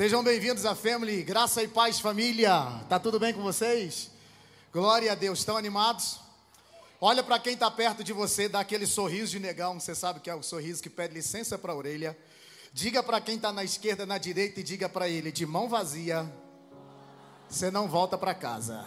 [0.00, 2.50] Sejam bem-vindos à Family, graça e paz, família.
[2.88, 4.10] Tá tudo bem com vocês?
[4.72, 5.40] Glória a Deus.
[5.40, 6.18] Estão animados?
[6.98, 9.78] Olha para quem está perto de você, dá aquele sorriso de negão.
[9.78, 12.16] Você sabe que é o sorriso que pede licença para a orelha.
[12.72, 16.26] Diga para quem está na esquerda, na direita e diga para ele: de mão vazia,
[17.46, 18.82] você não volta para casa.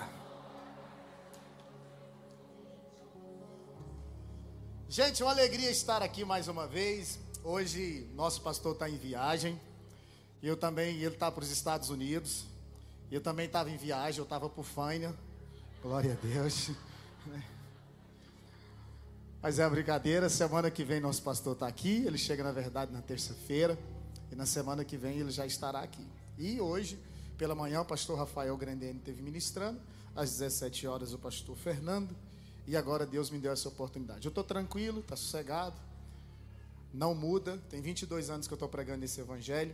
[4.89, 7.19] Gente, uma alegria estar aqui mais uma vez.
[7.43, 9.61] Hoje nosso pastor está em viagem.
[10.43, 12.43] Eu também, ele está para os Estados Unidos.
[13.09, 15.15] Eu também estava em viagem, eu estava por Faina.
[15.81, 16.71] Glória a Deus.
[19.41, 20.27] Mas é brincadeira.
[20.27, 22.03] Semana que vem nosso pastor está aqui.
[22.05, 23.79] Ele chega, na verdade, na terça-feira.
[24.33, 26.05] E na semana que vem ele já estará aqui.
[26.37, 26.99] E hoje,
[27.37, 29.79] pela manhã, o pastor Rafael Grandene teve ministrando.
[30.13, 32.13] Às 17 horas, o pastor Fernando.
[32.67, 34.25] E agora Deus me deu essa oportunidade.
[34.25, 35.75] Eu estou tranquilo, está sossegado.
[36.93, 37.57] Não muda.
[37.69, 39.73] Tem 22 anos que eu estou pregando esse evangelho.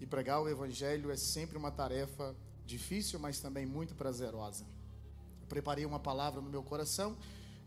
[0.00, 4.64] E pregar o Evangelho é sempre uma tarefa difícil, mas também muito prazerosa.
[5.40, 7.16] Eu preparei uma palavra no meu coração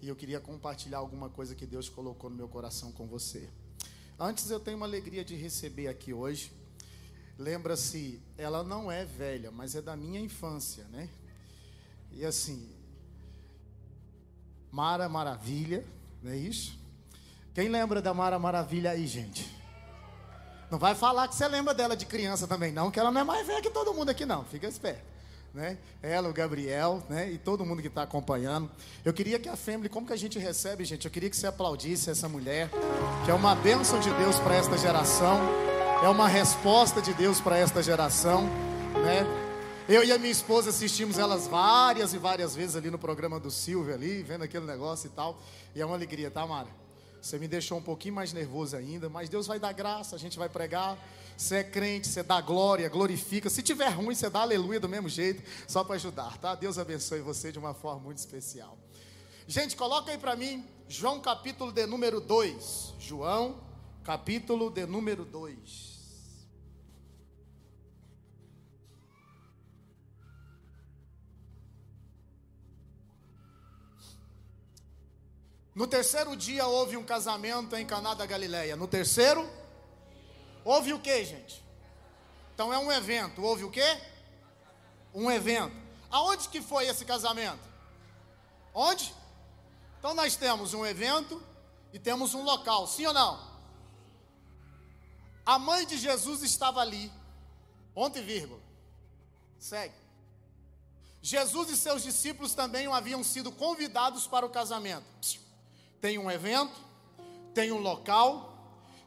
[0.02, 3.50] e eu queria compartilhar alguma coisa que Deus colocou no meu coração com você.
[4.20, 6.52] Antes, eu tenho uma alegria de receber aqui hoje.
[7.38, 11.10] Lembra-se, ela não é velha, mas é da minha infância, né?
[12.12, 12.70] E assim,
[14.72, 15.86] Mara Maravilha,
[16.22, 16.78] não é isso?
[17.54, 19.59] Quem lembra da Mara Maravilha aí, gente?
[20.70, 23.24] Não vai falar que você lembra dela de criança também, não, que ela não é
[23.24, 24.44] mais velha que todo mundo aqui, não.
[24.46, 25.02] Fica esperto.
[25.52, 25.80] Né?
[26.04, 27.32] Ela, o Gabriel, né?
[27.32, 28.70] E todo mundo que está acompanhando.
[29.04, 31.06] Eu queria que a Family, como que a gente recebe, gente?
[31.06, 32.70] Eu queria que você aplaudisse essa mulher,
[33.26, 35.40] que é uma bênção de Deus para esta geração,
[36.04, 38.44] é uma resposta de Deus para esta geração,
[39.04, 39.26] né?
[39.88, 43.50] Eu e a minha esposa assistimos elas várias e várias vezes ali no programa do
[43.50, 45.42] Silvio ali, vendo aquele negócio e tal.
[45.76, 46.79] E é uma alegria, tá, Mara?
[47.22, 50.38] Você me deixou um pouquinho mais nervoso ainda, mas Deus vai dar graça, a gente
[50.38, 50.98] vai pregar.
[51.36, 53.50] Você é crente, você dá glória, glorifica.
[53.50, 56.54] Se tiver ruim, você dá aleluia do mesmo jeito, só para ajudar, tá?
[56.56, 58.78] Deus abençoe você de uma forma muito especial.
[59.48, 62.94] Gente, coloca aí para mim João capítulo de número 2.
[63.00, 63.62] João
[64.04, 65.89] capítulo de número 2.
[75.76, 78.76] No terceiro dia houve um casamento em Caná da Galileia.
[78.76, 79.50] No terceiro,
[80.64, 81.64] houve o que, gente?
[82.54, 83.42] Então é um evento.
[83.42, 83.98] Houve o que?
[85.14, 85.76] Um evento.
[86.12, 87.64] Aonde que foi esse casamento?
[88.74, 89.14] Onde?
[90.00, 91.42] Então nós temos um evento
[91.94, 93.50] e temos um local, sim ou não?
[95.46, 97.12] A mãe de Jesus estava ali.
[97.94, 98.62] Ponto e vírgula.
[99.58, 99.96] Segue.
[101.22, 105.06] Jesus e seus discípulos também haviam sido convidados para o casamento.
[106.02, 106.80] Tem um evento,
[107.54, 108.54] tem um local,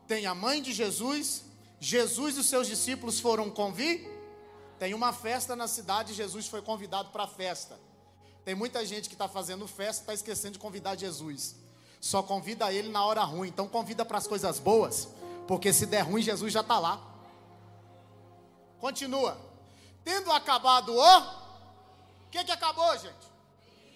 [0.06, 1.44] tem a mãe de Jesus,
[1.80, 4.12] Jesus e seus discípulos foram convidados.
[4.78, 7.78] Tem uma festa na cidade, Jesus foi convidado para a festa.
[8.44, 11.54] Tem muita gente que está fazendo festa, está esquecendo de convidar Jesus.
[12.00, 13.48] Só convida ele na hora ruim.
[13.48, 15.08] Então convida para as coisas boas,
[15.46, 17.00] porque se der ruim, Jesus já está lá.
[18.80, 19.38] Continua.
[20.04, 21.18] Tendo acabado o.
[21.18, 23.30] O que, que acabou, gente?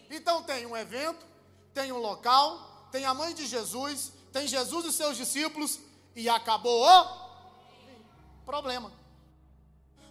[0.08, 1.26] Então tem um evento,
[1.74, 5.80] tem um local, tem a mãe de Jesus, tem Jesus e seus discípulos,
[6.14, 8.92] e acabou o problema.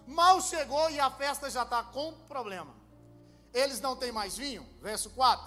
[0.06, 2.74] Mal chegou e a festa já está com problema.
[3.52, 4.68] Eles não têm mais vinho?
[4.80, 5.44] Verso 4.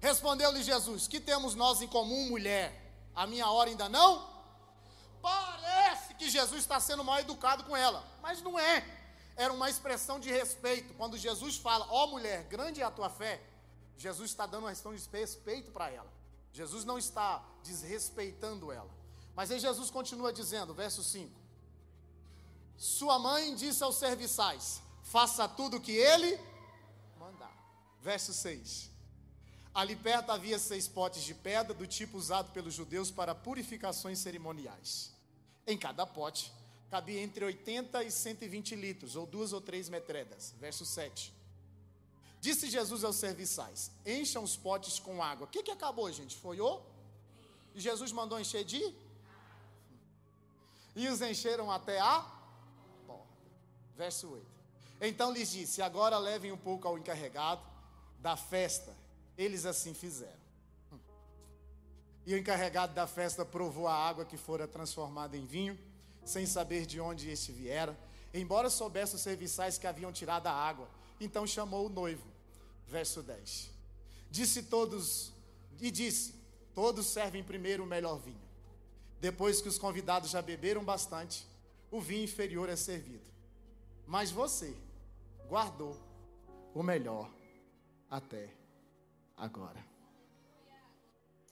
[0.00, 2.92] Respondeu-lhe Jesus: Que temos nós em comum, mulher?
[3.14, 4.28] A minha hora ainda não?
[5.22, 8.84] Parece que Jesus está sendo mal educado com ela, mas não é.
[9.36, 10.94] Era uma expressão de respeito.
[10.94, 13.40] Quando Jesus fala, ó oh, mulher, grande é a tua fé,
[14.00, 16.10] Jesus está dando uma questão de respeito para ela.
[16.54, 18.90] Jesus não está desrespeitando ela.
[19.36, 21.30] Mas aí Jesus continua dizendo, verso 5:
[22.78, 26.40] Sua mãe disse aos serviçais: Faça tudo o que ele
[27.18, 27.54] mandar.
[28.00, 28.90] Verso 6.
[29.74, 35.14] Ali perto havia seis potes de pedra, do tipo usado pelos judeus para purificações cerimoniais.
[35.66, 36.50] Em cada pote
[36.90, 40.54] cabia entre 80 e 120 litros, ou duas ou três metredas.
[40.58, 41.38] Verso 7.
[42.40, 45.44] Disse Jesus aos serviçais: Encham os potes com água.
[45.44, 46.36] O que, que acabou, gente?
[46.36, 46.80] Foi o?
[47.74, 48.94] E Jesus mandou encher de?
[50.96, 52.26] E os encheram até a
[53.06, 53.26] porta.
[53.94, 54.46] Verso 8.
[55.02, 57.62] Então lhes disse: Agora levem um pouco ao encarregado
[58.18, 58.96] da festa.
[59.36, 60.40] Eles assim fizeram.
[62.26, 65.78] E o encarregado da festa provou a água que fora transformada em vinho,
[66.24, 67.98] sem saber de onde este viera,
[68.32, 70.88] embora soubesse os serviçais que haviam tirado a água.
[71.18, 72.29] Então chamou o noivo
[72.90, 73.70] verso 10.
[74.30, 75.32] Disse todos,
[75.80, 76.34] e disse:
[76.74, 78.40] Todos servem primeiro o melhor vinho.
[79.20, 81.46] Depois que os convidados já beberam bastante,
[81.90, 83.30] o vinho inferior é servido.
[84.06, 84.76] Mas você
[85.48, 85.96] guardou
[86.74, 87.30] o melhor
[88.10, 88.54] até
[89.36, 89.84] agora.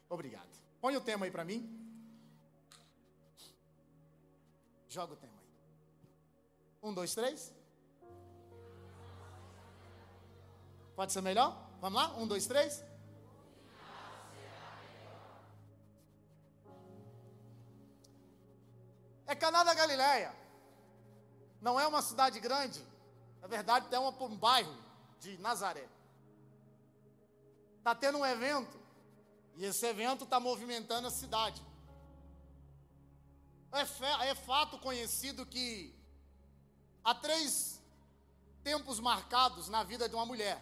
[0.09, 0.49] Obrigado.
[0.81, 1.75] Põe o tema aí para mim.
[4.89, 5.49] Joga o tema aí.
[6.83, 7.53] Um, dois, três.
[10.99, 11.57] Pode ser melhor?
[11.81, 12.13] Vamos lá?
[12.17, 12.85] Um, dois, três.
[19.25, 20.35] É Caná da Galileia.
[21.61, 22.85] Não é uma cidade grande.
[23.41, 24.77] Na verdade, é um bairro
[25.21, 25.89] de Nazaré.
[27.77, 28.77] Está tendo um evento.
[29.55, 31.65] E esse evento está movimentando a cidade.
[33.71, 35.95] É, é fato conhecido que
[37.05, 37.81] há três
[38.65, 40.61] tempos marcados na vida de uma mulher.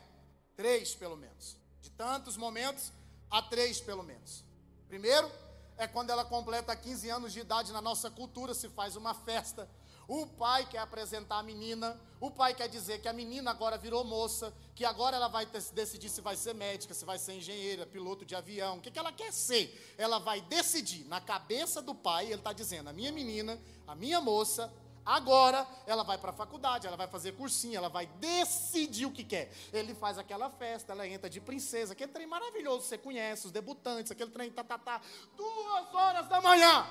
[0.56, 1.56] Três, pelo menos.
[1.82, 2.92] De tantos momentos,
[3.30, 4.44] há três, pelo menos.
[4.88, 5.30] Primeiro,
[5.76, 9.68] é quando ela completa 15 anos de idade na nossa cultura, se faz uma festa.
[10.08, 14.04] O pai quer apresentar a menina, o pai quer dizer que a menina agora virou
[14.04, 18.24] moça, que agora ela vai decidir se vai ser médica, se vai ser engenheira, piloto
[18.24, 19.94] de avião, o que, que ela quer ser.
[19.98, 24.20] Ela vai decidir, na cabeça do pai, ele está dizendo: a minha menina, a minha
[24.20, 24.72] moça,
[25.06, 29.22] Agora ela vai para a faculdade, ela vai fazer cursinho, ela vai decidir o que
[29.22, 29.52] quer.
[29.72, 34.10] Ele faz aquela festa, ela entra de princesa, aquele trem maravilhoso, você conhece, os debutantes,
[34.10, 35.00] aquele trem tá, tá, tá,
[35.36, 36.84] duas horas da manhã.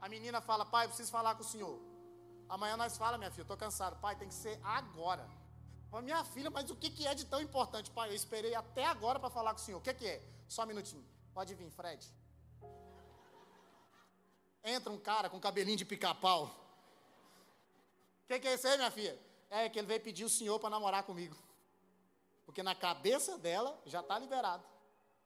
[0.00, 1.78] A menina fala, pai, preciso falar com o senhor.
[2.48, 4.00] Amanhã nós fala, minha filha, estou cansado.
[4.00, 5.28] Pai, tem que ser agora.
[6.02, 7.90] Minha filha, mas o que, que é de tão importante?
[7.90, 9.78] Pai, eu esperei até agora para falar com o senhor.
[9.78, 10.22] O que, que é?
[10.48, 11.04] Só um minutinho.
[11.34, 12.10] Pode vir, Fred.
[14.64, 16.67] Entra um cara com cabelinho de pica-pau
[18.28, 19.18] que, que é isso aí, minha filha?
[19.50, 21.34] É que ele veio pedir o senhor para namorar comigo.
[22.44, 24.62] Porque na cabeça dela já está liberado.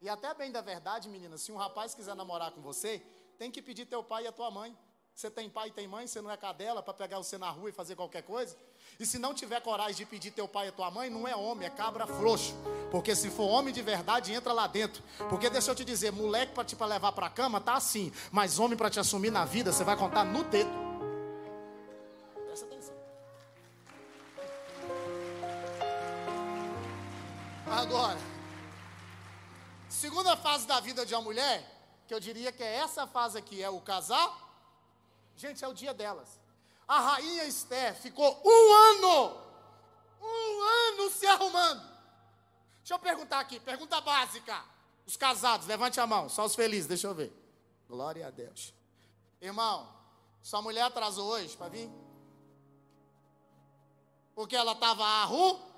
[0.01, 3.03] E até bem da verdade, menina, se um rapaz quiser namorar com você,
[3.39, 4.77] tem que pedir teu pai e a tua mãe.
[5.15, 7.69] Você tem pai e tem mãe, você não é cadela para pegar você na rua
[7.69, 8.57] e fazer qualquer coisa?
[8.99, 11.67] E se não tiver coragem de pedir teu pai e tua mãe, não é homem,
[11.67, 12.55] é cabra frouxo.
[12.91, 15.03] Porque se for homem de verdade, entra lá dentro.
[15.29, 18.77] Porque deixa eu te dizer, moleque para te levar para cama tá assim, mas homem
[18.77, 20.92] para te assumir na vida, você vai contar no dedo.
[27.73, 28.19] Agora,
[29.89, 31.67] segunda fase da vida de uma mulher,
[32.07, 34.31] que eu diria que é essa fase aqui, é o casar.
[35.35, 36.39] Gente, é o dia delas.
[36.87, 39.41] A rainha Esther ficou um ano,
[40.21, 41.81] um ano se arrumando.
[42.81, 44.63] Deixa eu perguntar aqui, pergunta básica.
[45.07, 47.33] Os casados, levante a mão, só os felizes, deixa eu ver.
[47.89, 48.75] Glória a Deus.
[49.41, 49.89] Irmão,
[50.43, 51.91] sua mulher atrasou hoje para vir?
[54.35, 55.72] Porque ela estava arrumada?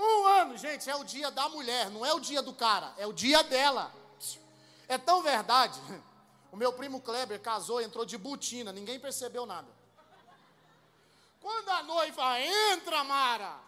[0.00, 3.06] Um ano, gente, é o dia da mulher, não é o dia do cara, é
[3.06, 3.92] o dia dela.
[4.88, 5.78] É tão verdade.
[6.50, 9.68] O meu primo Kleber casou, entrou de botina, ninguém percebeu nada.
[11.40, 13.58] Quando a noiva entra, Mara,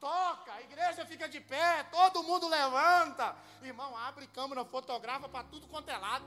[0.00, 3.36] toca, a igreja fica de pé, todo mundo levanta.
[3.62, 6.24] Irmão, abre câmera, fotografa para tudo quanto é lado.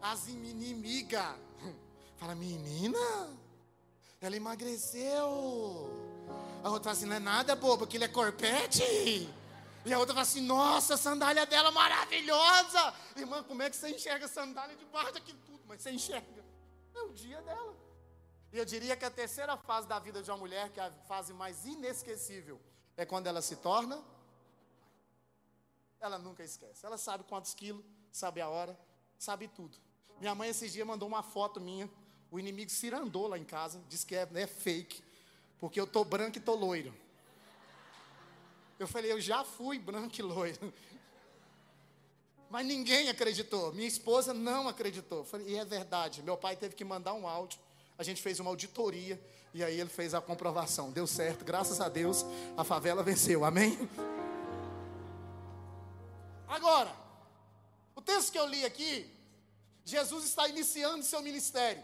[0.00, 1.34] As inimigas.
[2.16, 2.98] Fala, menina,
[4.20, 6.07] ela emagreceu.
[6.62, 8.82] A outra fala assim: não é nada, bobo, aquilo é corpete.
[9.84, 12.94] E a outra fala assim: nossa, a sandália dela maravilhosa.
[13.16, 15.60] Irmã, como é que você enxerga a sandália debaixo daquilo tudo?
[15.66, 16.44] Mas você enxerga.
[16.94, 17.76] É o dia dela.
[18.52, 20.90] E eu diria que a terceira fase da vida de uma mulher, que é a
[21.06, 22.60] fase mais inesquecível,
[22.96, 24.02] é quando ela se torna.
[26.00, 26.84] Ela nunca esquece.
[26.84, 28.78] Ela sabe quantos quilos, sabe a hora,
[29.18, 29.76] sabe tudo.
[30.18, 31.88] Minha mãe esses dias mandou uma foto minha.
[32.30, 35.07] O inimigo cirandou lá em casa, disse que é, é fake
[35.60, 36.94] porque eu tô branco e tô loiro.
[38.78, 40.72] Eu falei, eu já fui branco e loiro.
[42.48, 43.72] Mas ninguém acreditou.
[43.72, 45.24] Minha esposa não acreditou.
[45.24, 46.22] Falei, e é verdade.
[46.22, 47.58] Meu pai teve que mandar um áudio.
[47.98, 49.20] A gente fez uma auditoria
[49.52, 50.92] e aí ele fez a comprovação.
[50.92, 52.24] Deu certo, graças a Deus,
[52.56, 53.44] a favela venceu.
[53.44, 53.76] Amém?
[56.46, 56.94] Agora,
[57.96, 59.12] o texto que eu li aqui,
[59.84, 61.82] Jesus está iniciando seu ministério.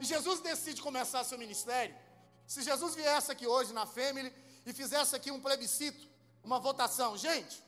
[0.00, 1.94] E Jesus decide começar seu ministério
[2.46, 4.32] se Jesus viesse aqui hoje na Family
[4.66, 6.06] e fizesse aqui um plebiscito,
[6.42, 7.62] uma votação, gente,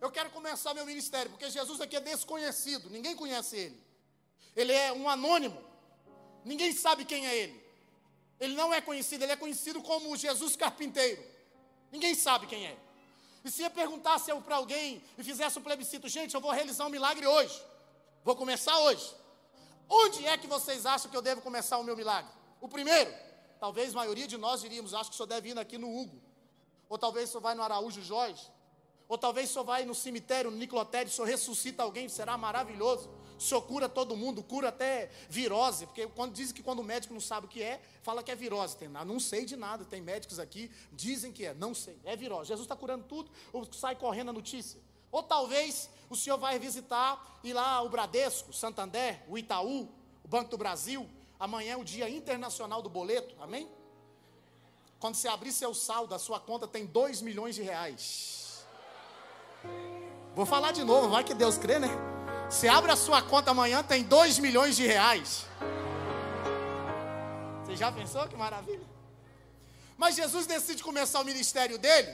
[0.00, 3.84] eu quero começar meu ministério, porque Jesus aqui é desconhecido, ninguém conhece ele.
[4.56, 5.62] Ele é um anônimo,
[6.44, 7.64] ninguém sabe quem é ele.
[8.40, 11.22] Ele não é conhecido, ele é conhecido como Jesus Carpinteiro.
[11.90, 12.76] Ninguém sabe quem é.
[13.44, 16.90] E se eu perguntasse para alguém e fizesse um plebiscito, gente, eu vou realizar um
[16.90, 17.62] milagre hoje.
[18.24, 19.14] Vou começar hoje.
[19.88, 22.30] Onde é que vocês acham que eu devo começar o meu milagre?
[22.60, 23.12] O primeiro?
[23.64, 26.20] Talvez a maioria de nós diríamos, acho que senhor deve ir aqui no Hugo.
[26.86, 28.46] Ou talvez senhor vai no Araújo Jorge.
[29.08, 33.08] Ou talvez senhor vai no cemitério, no Niclotério, senhor ressuscita alguém, será maravilhoso.
[33.38, 37.22] senhor cura todo mundo, cura até virose, porque quando dizem que quando o médico não
[37.22, 38.76] sabe o que é, fala que é virose.
[38.76, 42.48] Tem, não sei de nada, tem médicos aqui, dizem que é, não sei, é virose.
[42.48, 43.30] Jesus está curando tudo,
[43.72, 44.78] sai correndo a notícia.
[45.10, 49.88] Ou talvez o senhor vai visitar e lá o Bradesco, Santander, o Itaú,
[50.22, 51.08] o Banco do Brasil,
[51.44, 53.68] amanhã é o dia internacional do boleto, amém?
[54.98, 58.64] Quando você abrir seu saldo, a sua conta tem 2 milhões de reais.
[60.34, 61.90] Vou falar de novo, vai que Deus crê, né?
[62.48, 65.44] Você abre a sua conta amanhã, tem 2 milhões de reais.
[67.62, 68.86] Você já pensou que maravilha?
[69.98, 72.12] Mas Jesus decide começar o ministério dele,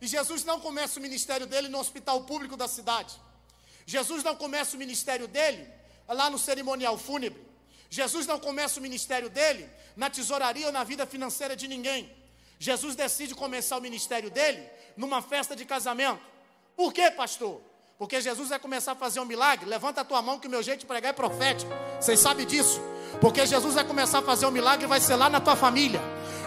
[0.00, 3.14] e Jesus não começa o ministério dele no hospital público da cidade.
[3.86, 5.66] Jesus não começa o ministério dele
[6.08, 7.46] lá no cerimonial fúnebre.
[7.88, 12.10] Jesus não começa o ministério dele na tesouraria ou na vida financeira de ninguém.
[12.58, 14.66] Jesus decide começar o ministério dele
[14.96, 16.20] numa festa de casamento.
[16.76, 17.60] Por quê, pastor?
[17.98, 19.68] Porque Jesus vai começar a fazer um milagre.
[19.68, 21.70] Levanta a tua mão que o meu jeito de pregar é profético.
[22.00, 22.80] Vocês sabem disso?
[23.20, 26.00] Porque Jesus vai começar a fazer um milagre e vai ser lá na tua família.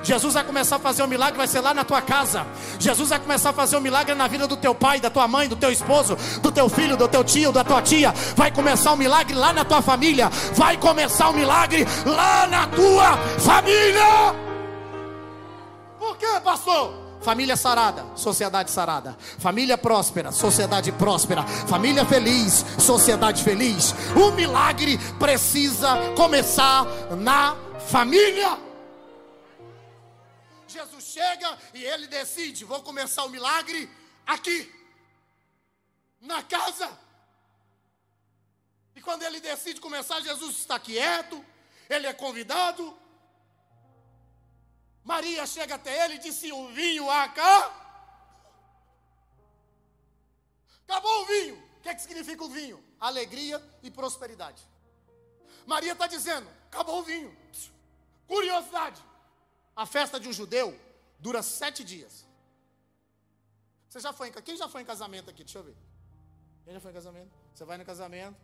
[0.03, 2.45] Jesus vai começar a fazer um milagre, vai ser lá na tua casa.
[2.79, 5.47] Jesus vai começar a fazer um milagre na vida do teu pai, da tua mãe,
[5.47, 8.13] do teu esposo, do teu filho, do teu tio, da tua tia.
[8.35, 10.29] Vai começar um milagre lá na tua família.
[10.53, 14.35] Vai começar um milagre lá na tua família.
[15.99, 17.09] Por quê, pastor?
[17.21, 19.17] Família sarada, sociedade sarada.
[19.39, 21.43] Família próspera, sociedade próspera.
[21.43, 23.93] Família feliz, sociedade feliz.
[24.15, 26.85] O milagre precisa começar
[27.17, 27.55] na
[27.89, 28.68] família.
[31.19, 33.91] Chega e ele decide: vou começar o milagre
[34.25, 34.73] aqui,
[36.21, 36.87] na casa.
[38.95, 41.45] E quando ele decide começar, Jesus está quieto,
[41.89, 42.97] ele é convidado.
[45.03, 47.57] Maria chega até ele e disse: O vinho acá.
[50.87, 51.55] Acabou o vinho.
[51.77, 52.81] O que, é que significa o vinho?
[52.97, 54.63] Alegria e prosperidade.
[55.65, 57.37] Maria está dizendo: Acabou o vinho.
[58.25, 59.03] Curiosidade.
[59.75, 60.87] A festa de um judeu
[61.19, 62.25] dura sete dias.
[63.87, 65.43] Você já foi em, quem já foi em casamento aqui?
[65.43, 65.75] Deixa eu ver.
[66.63, 67.31] Quem já foi em casamento?
[67.53, 68.37] Você vai no casamento.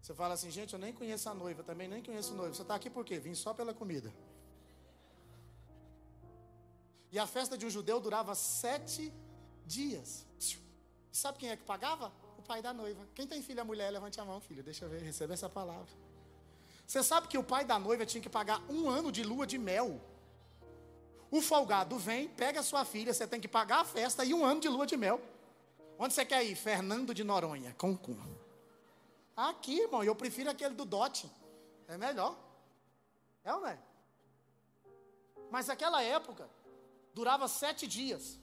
[0.00, 2.54] Você fala assim, gente, eu nem conheço a noiva, também nem conheço o noivo.
[2.54, 3.18] Você está aqui por quê?
[3.18, 4.12] Vim só pela comida.
[7.10, 9.12] E a festa de um judeu durava sete
[9.64, 10.26] dias.
[11.12, 12.12] Sabe quem é que pagava?
[12.38, 13.06] O pai da noiva.
[13.14, 14.62] Quem tem filha mulher, levante a mão, filho.
[14.62, 15.92] Deixa eu ver, receba essa palavra.
[16.86, 19.58] Você sabe que o pai da noiva tinha que pagar um ano de lua de
[19.58, 20.00] mel
[21.36, 24.44] o folgado vem, pega a sua filha, você tem que pagar a festa e um
[24.44, 25.20] ano de lua de mel.
[25.98, 26.54] Onde você quer ir?
[26.54, 28.18] Fernando de Noronha, Concum.
[29.36, 31.30] Aqui, irmão, eu prefiro aquele do Dote.
[31.88, 32.36] É melhor.
[33.44, 33.78] É ou não é?
[35.50, 36.48] Mas aquela época
[37.14, 38.38] durava sete dias.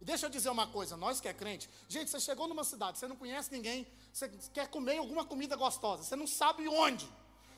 [0.00, 2.98] E deixa eu dizer uma coisa, nós que é crente, gente, você chegou numa cidade,
[2.98, 7.10] você não conhece ninguém, você quer comer alguma comida gostosa, você não sabe onde.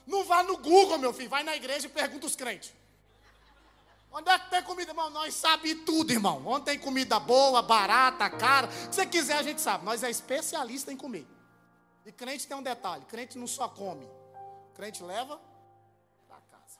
[0.06, 2.72] Não vá no Google, meu filho, vai na igreja e pergunta os crentes.
[4.18, 5.10] Onde é que tem comida, irmão?
[5.10, 6.42] Nós sabemos tudo, irmão.
[6.46, 8.66] Onde tem comida boa, barata, cara.
[8.66, 9.84] O que você quiser, a gente sabe.
[9.84, 11.26] Nós é especialista em comer.
[12.06, 14.08] E crente tem um detalhe: crente não só come,
[14.74, 15.38] crente leva
[16.26, 16.78] para casa.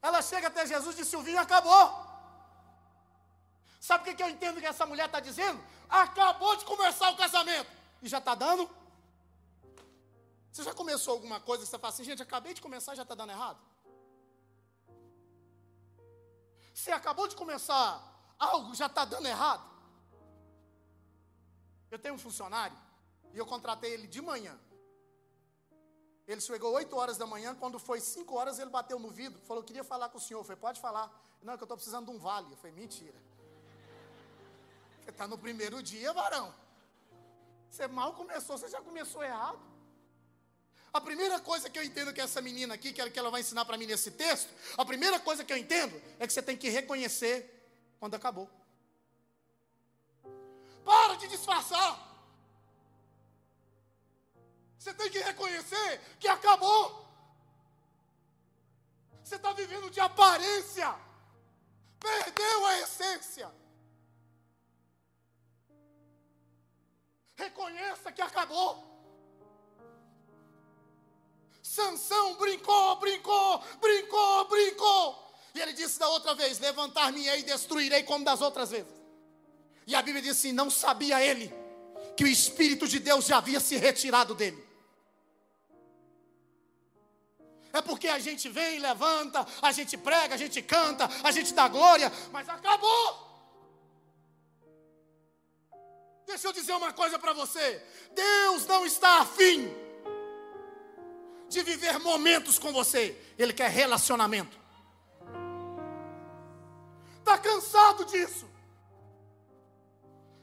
[0.00, 1.94] Ela chega até Jesus e disse: o vinho acabou.
[3.78, 5.62] Sabe o que eu entendo que essa mulher está dizendo?
[5.86, 7.70] Acabou de começar o casamento.
[8.00, 8.70] E já está dando
[10.52, 13.04] você já começou alguma coisa e você fala assim, gente, acabei de começar e já
[13.04, 13.58] está dando errado?
[16.74, 19.64] Você acabou de começar algo já está dando errado?
[21.90, 22.76] Eu tenho um funcionário
[23.32, 24.58] e eu contratei ele de manhã.
[26.26, 29.62] Ele chegou 8 horas da manhã, quando foi 5 horas ele bateu no vidro, falou,
[29.62, 30.40] queria falar com o senhor.
[30.40, 31.10] Eu falei, pode falar.
[31.42, 32.52] Não, que eu estou precisando de um vale.
[32.52, 33.20] Eu falei, mentira.
[35.00, 36.54] Você está no primeiro dia, varão.
[37.70, 39.71] Você mal começou, você já começou errado.
[40.92, 43.78] A primeira coisa que eu entendo que essa menina aqui, que ela vai ensinar para
[43.78, 47.48] mim nesse texto, a primeira coisa que eu entendo é que você tem que reconhecer
[47.98, 48.50] quando acabou.
[50.84, 52.12] Para de disfarçar.
[54.78, 57.08] Você tem que reconhecer que acabou.
[59.24, 60.94] Você está vivendo de aparência.
[61.98, 63.50] Perdeu a essência.
[67.36, 68.91] Reconheça que acabou.
[71.74, 75.34] Sansão brincou, brincou, brincou, brincou.
[75.54, 78.92] E ele disse da outra vez: Levantar-me-ei e destruirei como das outras vezes.
[79.86, 81.50] E a Bíblia diz assim: Não sabia ele
[82.14, 84.62] que o Espírito de Deus já havia se retirado dele.
[87.72, 91.68] É porque a gente vem, levanta, a gente prega, a gente canta, a gente dá
[91.68, 93.32] glória, mas acabou.
[96.26, 97.82] Deixa eu dizer uma coisa para você:
[98.14, 99.81] Deus não está afim
[101.52, 104.56] de viver momentos com você, Ele quer relacionamento.
[107.18, 108.46] Está cansado disso?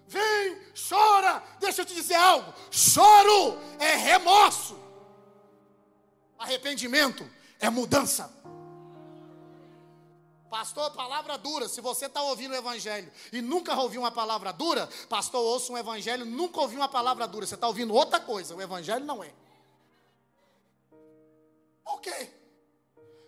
[0.07, 1.43] Vem, chora.
[1.59, 4.79] Deixa eu te dizer algo: choro é remorso,
[6.37, 8.33] arrependimento é mudança.
[10.49, 11.69] Pastor, palavra dura.
[11.69, 15.77] Se você está ouvindo o evangelho e nunca ouviu uma palavra dura, pastor, ouça um
[15.77, 17.45] evangelho, nunca ouviu uma palavra dura.
[17.45, 18.55] Você está ouvindo outra coisa.
[18.55, 19.31] O evangelho não é.
[22.01, 22.31] Quê?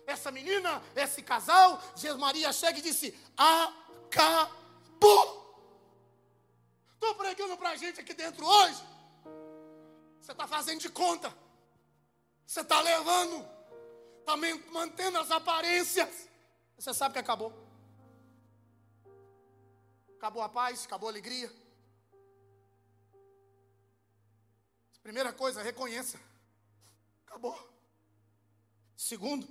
[0.06, 4.52] Essa menina, esse casal, Jesus Maria chega e disse: acabou.
[6.94, 8.82] Estou pregando para a gente aqui dentro hoje.
[10.20, 11.34] Você está fazendo de conta.
[12.46, 13.48] Você está levando.
[14.20, 14.36] Está
[14.70, 16.28] mantendo as aparências.
[16.76, 17.52] Você sabe que acabou.
[20.16, 21.52] Acabou a paz, acabou a alegria.
[25.02, 26.20] Primeira coisa, reconheça.
[27.26, 27.71] Acabou.
[28.96, 29.46] Segundo,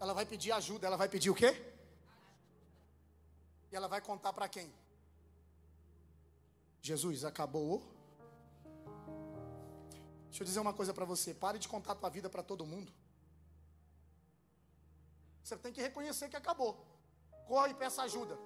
[0.00, 0.86] ela vai pedir ajuda.
[0.86, 1.50] Ela vai pedir o quê?
[3.70, 4.72] E ela vai contar para quem?
[6.80, 7.82] Jesus, acabou.
[10.28, 11.32] Deixa eu dizer uma coisa para você.
[11.32, 12.92] Pare de contar a tua vida para todo mundo.
[15.42, 16.84] Você tem que reconhecer que acabou.
[17.46, 18.38] Corre e peça ajuda.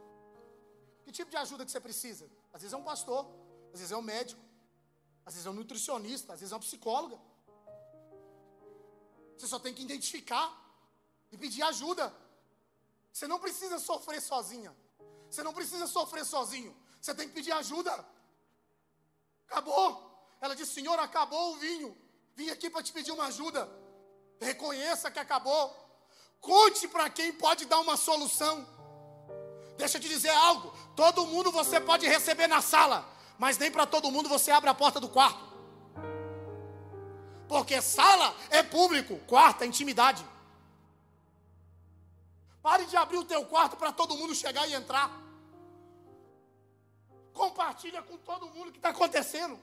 [1.04, 2.28] Que tipo de ajuda que você precisa?
[2.52, 3.26] Às vezes é um pastor,
[3.72, 4.42] às vezes é um médico,
[5.24, 7.20] às vezes é um nutricionista, às vezes é um psicólogo.
[9.36, 10.46] Você só tem que identificar
[11.30, 12.14] e pedir ajuda.
[13.12, 14.74] Você não precisa sofrer sozinha.
[15.30, 16.74] Você não precisa sofrer sozinho.
[17.00, 17.92] Você tem que pedir ajuda.
[19.48, 19.88] Acabou.
[20.40, 21.96] Ela disse: Senhor, acabou o vinho.
[22.34, 23.68] Vim aqui para te pedir uma ajuda.
[24.40, 25.74] Reconheça que acabou.
[26.40, 28.66] Conte para quem pode dar uma solução.
[29.76, 33.06] Deixa eu te dizer algo: todo mundo você pode receber na sala,
[33.38, 35.55] mas nem para todo mundo você abre a porta do quarto.
[37.48, 40.24] Porque sala é público, quarto é intimidade.
[42.62, 45.10] Pare de abrir o teu quarto para todo mundo chegar e entrar.
[47.32, 49.58] Compartilha com todo mundo o que está acontecendo.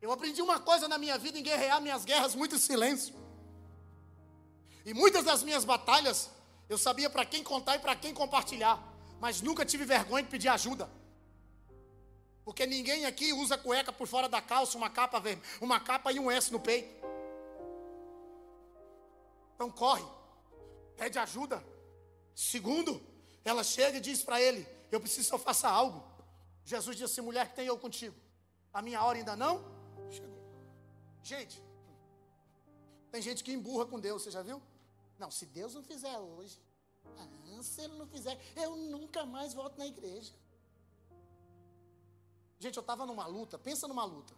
[0.00, 3.14] Eu aprendi uma coisa na minha vida em guerrear minhas guerras muito silêncio.
[4.86, 6.30] E muitas das minhas batalhas,
[6.68, 8.82] eu sabia para quem contar e para quem compartilhar,
[9.20, 10.90] mas nunca tive vergonha de pedir ajuda.
[12.50, 15.22] Porque ninguém aqui usa cueca por fora da calça, uma capa,
[15.60, 16.92] uma capa e um S no peito.
[19.54, 20.04] Então corre,
[20.96, 21.62] pede ajuda.
[22.34, 23.00] Segundo,
[23.44, 26.02] ela chega e diz para ele: Eu preciso que eu faça algo.
[26.64, 28.16] Jesus disse: Mulher, que tem eu contigo?
[28.74, 29.64] A minha hora ainda não
[30.10, 30.42] chegou.
[31.22, 31.62] Gente,
[33.12, 34.60] tem gente que emburra com Deus, você já viu?
[35.20, 36.60] Não, se Deus não fizer hoje,
[37.62, 40.32] se Ele não fizer, eu nunca mais volto na igreja.
[42.60, 44.34] Gente, eu estava numa luta, pensa numa luta,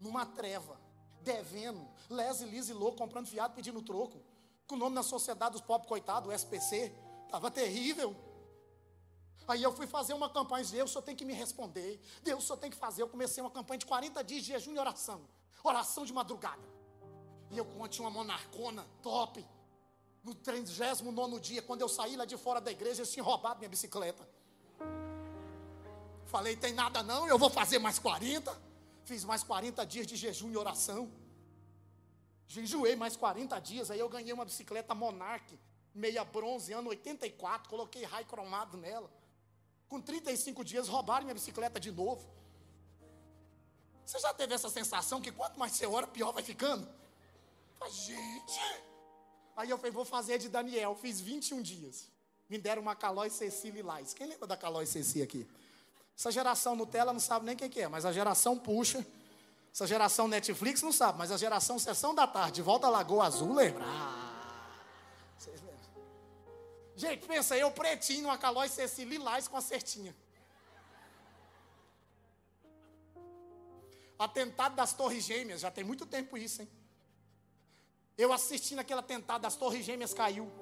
[0.00, 0.80] numa treva,
[1.20, 4.18] devendo, lese, lise, louco, comprando fiado, pedindo troco,
[4.66, 6.90] com o nome na sociedade dos pobres coitados, SPC,
[7.26, 8.16] estava terrível.
[9.46, 12.70] Aí eu fui fazer uma campanha, Deus só tem que me responder, Deus só tem
[12.70, 13.02] que fazer.
[13.02, 15.28] Eu comecei uma campanha de 40 dias de jejum e oração,
[15.62, 16.66] oração de madrugada.
[17.50, 19.46] E eu tinha uma monarcona top.
[20.22, 23.68] No 39 dia, quando eu saí lá de fora da igreja, eles tinham roubado minha
[23.68, 24.26] bicicleta.
[26.30, 28.56] Falei, tem nada não, eu vou fazer mais 40.
[29.04, 31.10] Fiz mais 40 dias de jejum e oração.
[32.46, 35.58] Jejuei mais 40 dias, aí eu ganhei uma bicicleta Monarch,
[35.92, 39.10] meia bronze, ano 84, coloquei raio cromado nela.
[39.88, 42.24] Com 35 dias roubaram minha bicicleta de novo.
[44.06, 46.88] Você já teve essa sensação que quanto mais você ora, pior vai ficando?
[47.88, 48.60] gente.
[49.56, 50.94] Aí eu falei, vou fazer de Daniel.
[50.94, 52.08] Fiz 21 dias.
[52.48, 54.14] Me deram uma Calói Ceci Lilás.
[54.14, 55.48] Quem lembra da Calói Ceci aqui?
[56.20, 59.06] Essa geração Nutella não sabe nem quem que é, mas a geração puxa.
[59.72, 63.54] Essa geração Netflix não sabe, mas a geração Sessão da Tarde, Volta à Lagoa Azul,
[63.54, 63.82] lembra?
[63.86, 64.68] Ah,
[65.38, 65.80] vocês lembram?
[66.94, 70.14] Gente, pensa, eu pretinho, uma Calói Ceci Lilás com a certinha.
[74.18, 76.68] Atentado das Torres Gêmeas, já tem muito tempo isso, hein?
[78.18, 80.52] Eu assistindo aquele atentado, as torres gêmeas caiu.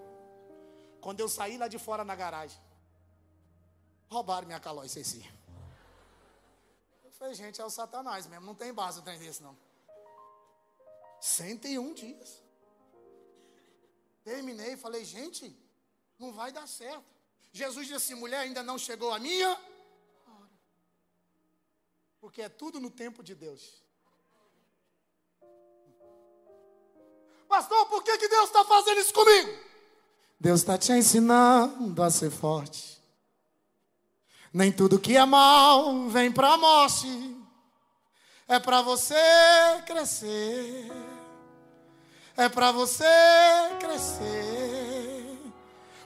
[1.01, 2.61] Quando eu saí lá de fora na garagem,
[4.09, 5.38] roubaram minha calói Ceci.
[7.18, 9.57] Falei, gente, é o satanás mesmo, não tem base o trem desse não.
[11.20, 12.42] 101 dias.
[14.22, 15.57] Terminei, falei, gente,
[16.18, 17.04] não vai dar certo.
[17.52, 20.50] Jesus disse mulher, ainda não chegou a minha hora.
[22.20, 23.83] Porque é tudo no tempo de Deus.
[27.48, 29.50] Pastor, por que, que Deus está fazendo isso comigo?
[30.38, 32.97] Deus está te ensinando a ser forte.
[34.52, 37.37] Nem tudo que é mal vem para a morte,
[38.48, 39.14] é para você
[39.87, 40.90] crescer,
[42.37, 43.04] é para você
[43.78, 45.38] crescer.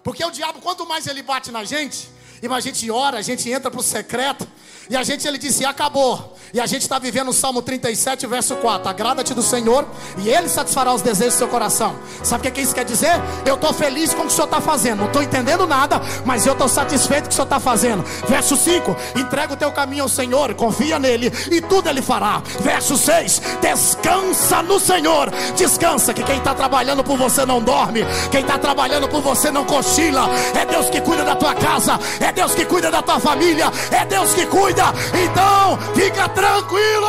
[0.02, 2.10] Porque o diabo, quanto mais ele bate na gente,
[2.42, 4.48] e a gente ora, a gente entra para o secreto,
[4.90, 6.36] e a gente, ele disse, acabou.
[6.54, 8.86] E a gente está vivendo o Salmo 37, verso 4.
[8.86, 9.86] Agrada-te do Senhor
[10.18, 11.96] e Ele satisfará os desejos do seu coração.
[12.22, 13.12] Sabe o que, isso quer dizer?
[13.46, 14.98] Eu estou feliz com o que o Senhor está fazendo.
[14.98, 18.04] Não estou entendendo nada, mas eu estou satisfeito com o que o Senhor está fazendo.
[18.28, 22.42] Verso 5: entrega o teu caminho ao Senhor, confia nele e tudo Ele fará.
[22.60, 25.30] Verso 6: descansa no Senhor.
[25.56, 28.04] Descansa, que quem está trabalhando por você não dorme.
[28.30, 30.28] Quem está trabalhando por você não cochila.
[30.54, 31.98] É Deus que cuida da tua casa.
[32.20, 33.72] É Deus que cuida da tua família.
[33.90, 34.92] É Deus que cuida.
[35.14, 37.06] Então, fica tranquilo tranquilo.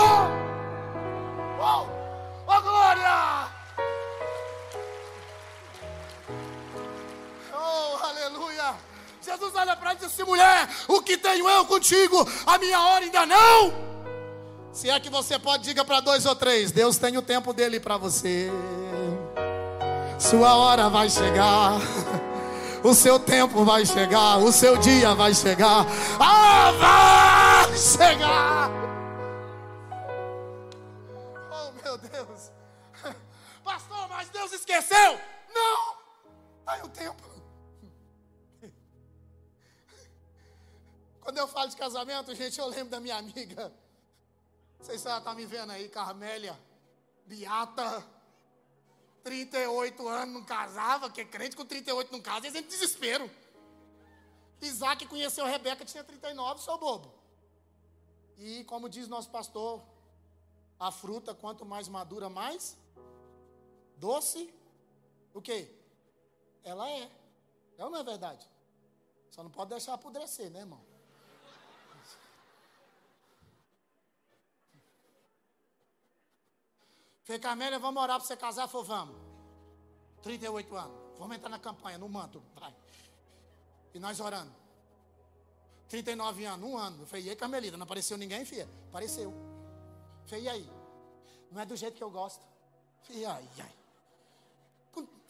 [1.59, 1.87] Oh,
[2.45, 3.47] oh glória!
[7.51, 8.75] Oh, aleluia!
[9.25, 12.27] Jesus olha para ele e mulher, o que tenho eu contigo?
[12.45, 13.73] A minha hora ainda não.
[14.71, 17.79] Se é que você pode, diga para dois ou três: Deus tem o tempo dele
[17.79, 18.51] para você.
[20.19, 21.79] Sua hora vai chegar.
[22.83, 25.85] O seu tempo vai chegar, o seu dia vai chegar.
[26.19, 28.82] Ah, vai chegar.
[34.51, 35.19] Esqueceu?
[35.53, 35.97] Não!
[36.65, 37.23] Aí o tempo.
[41.21, 43.73] Quando eu falo de casamento, gente, eu lembro da minha amiga.
[44.77, 46.59] Não sei se ela está me vendo aí, Carmélia,
[47.25, 48.05] Beata.
[49.23, 53.31] 38 anos não casava, que crente com 38 não casa, eles entram desespero.
[54.61, 57.13] Isaac conheceu Rebeca, tinha 39, sou bobo.
[58.37, 59.81] E como diz nosso pastor,
[60.77, 62.77] a fruta, quanto mais madura, mais
[63.97, 64.53] doce,
[65.33, 65.69] o quê?
[66.63, 67.11] Ela é.
[67.77, 68.47] É ou não é verdade?
[69.29, 70.81] Só não pode deixar apodrecer, né, irmão?
[77.23, 78.67] Falei, Carmélia, vamos orar para você casar?
[78.67, 79.15] Falei, vamos.
[80.21, 81.17] 38 anos.
[81.17, 82.43] Vamos entrar na campanha, no manto.
[82.55, 82.75] Vai.
[83.93, 84.53] E nós orando.
[85.87, 87.03] 39 anos, um ano.
[87.03, 88.67] Eu falei, e aí, Carmelita, não apareceu ninguém, filha?
[88.89, 89.33] Apareceu.
[90.25, 90.69] Falei, e aí?
[91.49, 92.45] Não é do jeito que eu gosto.
[93.03, 93.82] Falei, ai, ai.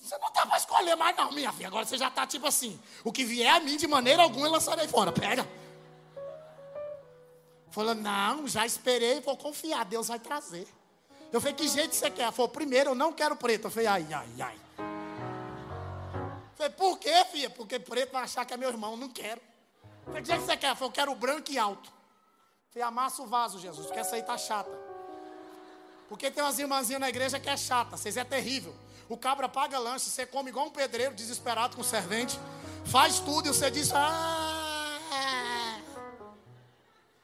[0.04, 1.68] Você não dá para escolher mais, não, minha filha.
[1.68, 4.52] Agora você já está tipo assim: o que vier a mim de maneira alguma eu
[4.52, 5.14] lançarei fora.
[5.14, 5.48] Pega.
[7.72, 10.68] Falou: não, já esperei, vou confiar, Deus vai trazer.
[11.32, 12.30] Eu falei: que jeito você quer?
[12.34, 13.68] Falou: primeiro, eu não quero preto.
[13.68, 14.60] Eu falei: ai, ai, ai.
[14.78, 17.50] Eu falei: por quê, filha?
[17.50, 19.40] Porque preto vai achar que é meu irmão, não quero.
[20.06, 20.76] Eu falei: que jeito você quer?
[20.76, 21.90] Falei: eu quero branco e alto.
[21.90, 24.78] Eu falei: amassa o vaso, Jesus, porque essa aí tá chata.
[26.10, 28.76] Porque tem umas irmãzinhas na igreja que é chata, vocês é terrível.
[29.14, 32.40] O cabra paga lanche, você come igual um pedreiro desesperado com o servente.
[32.84, 35.00] Faz tudo e você diz: Ah,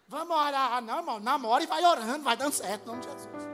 [0.07, 0.83] vamos orar.
[0.83, 3.49] Não, irmão, namora e vai orando, vai dando certo, em nome de Jesus.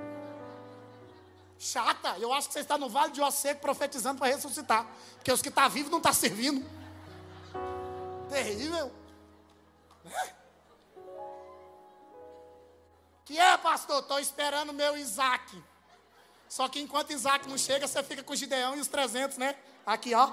[1.57, 4.85] Chata, eu acho que você está no vale de Osseco profetizando para ressuscitar.
[5.13, 6.69] Porque os que estão tá vivos não estão tá servindo.
[8.29, 8.91] Terrível.
[10.11, 10.33] É?
[13.23, 14.01] Que é, pastor?
[14.01, 15.63] Estou esperando meu Isaac.
[16.55, 19.57] Só que enquanto Isaac não chega, você fica com o Gideão e os 300, né?
[19.85, 20.31] Aqui, ó.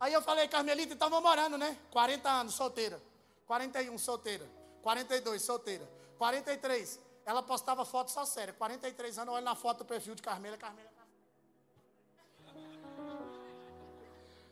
[0.00, 1.76] Aí eu falei, Carmelita, então morando, né?
[1.90, 3.02] 40 anos, solteira.
[3.46, 4.48] 41, solteira.
[4.80, 5.86] 42, solteira.
[6.16, 8.54] 43, ela postava foto só séria.
[8.54, 10.90] 43 anos, olha na foto do perfil de Carmela, Carmela.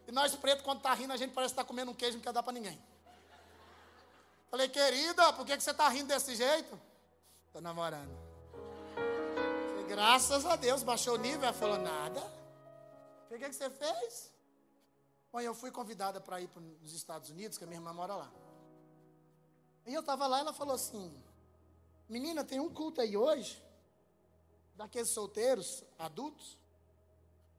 [0.06, 2.22] E nós pretos, quando tá rindo, a gente parece estar tá comendo um queijo, não
[2.22, 2.78] quer dar para ninguém.
[4.50, 6.78] Falei, querida, por que, que você está rindo desse jeito?
[7.46, 8.10] Estou namorando.
[8.94, 11.44] Falei, graças a Deus, baixou o nível.
[11.44, 12.20] Ela falou, nada.
[13.28, 14.32] Falei, o que, que você fez?
[15.32, 18.16] Bom, eu fui convidada para ir para os Estados Unidos, que a minha irmã mora
[18.16, 18.30] lá.
[19.86, 21.22] E eu estava lá e ela falou assim:
[22.08, 23.62] Menina, tem um culto aí hoje,
[24.74, 26.58] daqueles solteiros, adultos,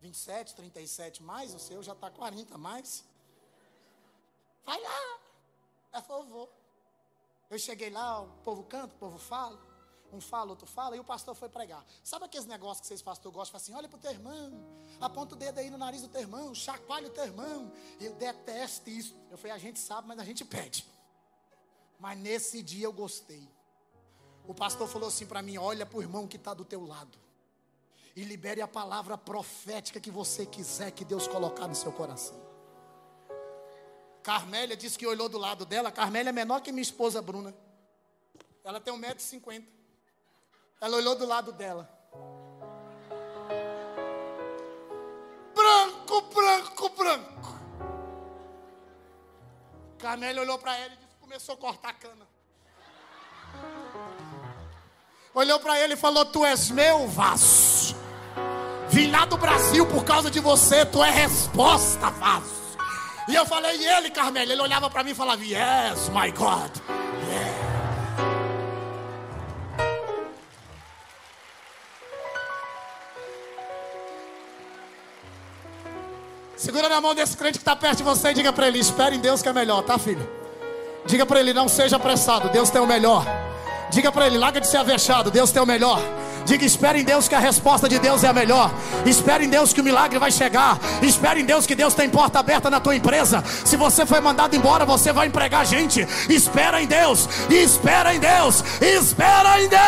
[0.01, 3.05] 27, 37 mais, o seu já está 40 mais.
[4.65, 5.19] Vai lá.
[5.93, 6.60] Ela falou: Vou.
[7.51, 9.59] Eu cheguei lá, o povo canta, o povo fala.
[10.13, 11.85] Um fala, outro fala, e o pastor foi pregar.
[12.03, 13.57] Sabe aqueles negócios que vocês, pastor, gostam?
[13.57, 14.51] Assim, olha para o teu irmão,
[14.99, 17.71] aponta o dedo aí no nariz do teu irmão, chacoalha o teu irmão.
[17.99, 19.15] Eu detesto isso.
[19.29, 20.85] Eu falei, a gente sabe, mas a gente pede.
[21.97, 23.47] Mas nesse dia eu gostei.
[24.45, 27.17] O pastor falou assim para mim: olha para o irmão que está do teu lado.
[28.15, 32.50] E libere a palavra profética que você quiser que Deus colocar no seu coração.
[34.23, 35.91] Carmélia disse que olhou do lado dela.
[35.91, 37.53] Carmélia é menor que minha esposa Bruna.
[38.63, 39.65] Ela tem 1,50m.
[40.79, 41.89] Ela olhou do lado dela.
[45.55, 47.59] Branco, branco, branco.
[49.97, 52.27] Carmélia olhou para ele e disse, começou a cortar a cana.
[55.33, 57.95] Olhou para ele e falou: Tu és meu vaso.
[58.89, 62.60] Vim lá do Brasil por causa de você, tu é resposta, vaso.
[63.27, 64.51] E eu falei, e ele, Carmelo?
[64.51, 66.71] Ele olhava para mim e falava, Yes, my God.
[67.29, 67.61] Yeah.
[76.61, 79.15] Segura na mão desse crente que está perto de você e diga para ele: Espere
[79.15, 80.29] em Deus que é melhor, tá, filho?
[81.07, 83.25] Diga para ele: Não seja apressado, Deus tem o melhor.
[83.89, 85.99] Diga para ele: Larga de ser avexado, Deus tem o melhor.
[86.45, 88.71] Diga: espere em Deus que a resposta de Deus é a melhor.
[89.05, 90.79] Espere em Deus que o milagre vai chegar.
[91.01, 93.43] Espere em Deus que Deus tem porta aberta na tua empresa.
[93.65, 96.01] Se você foi mandado embora, você vai empregar gente.
[96.29, 97.27] Espera em Deus.
[97.49, 98.63] Espera em Deus.
[98.81, 99.81] Espera em Deus.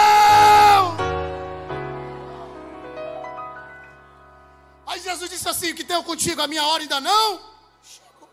[4.85, 6.41] Aí Jesus disse assim: O que tenho contigo?
[6.41, 7.39] A minha hora ainda não
[7.83, 8.29] chegou.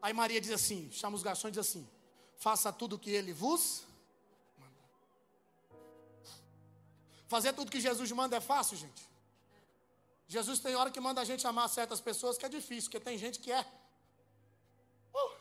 [0.00, 1.88] Aí Maria diz assim: chama os garçons e diz assim:
[2.38, 3.82] Faça tudo o que ele vos
[7.34, 9.02] Fazer tudo que Jesus manda é fácil, gente.
[10.34, 13.16] Jesus tem hora que manda a gente amar certas pessoas que é difícil, porque tem
[13.22, 13.62] gente que é.
[15.12, 15.32] Uh.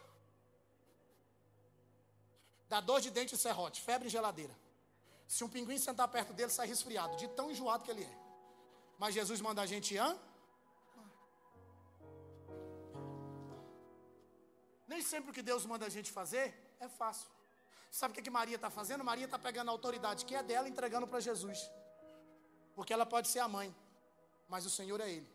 [2.72, 4.56] Dá dor de dente e serrote, febre e geladeira.
[5.28, 8.16] Se um pinguim sentar perto dele, sai resfriado, de tão enjoado que ele é.
[8.98, 10.18] Mas Jesus manda a gente amar.
[14.88, 16.46] Nem sempre o que Deus manda a gente fazer
[16.80, 17.30] é fácil.
[17.92, 19.04] Sabe o que, que Maria está fazendo?
[19.04, 21.60] Maria está pegando a autoridade que é dela e entregando para Jesus.
[22.76, 23.74] Porque ela pode ser a mãe,
[24.50, 25.28] mas o Senhor é Ele.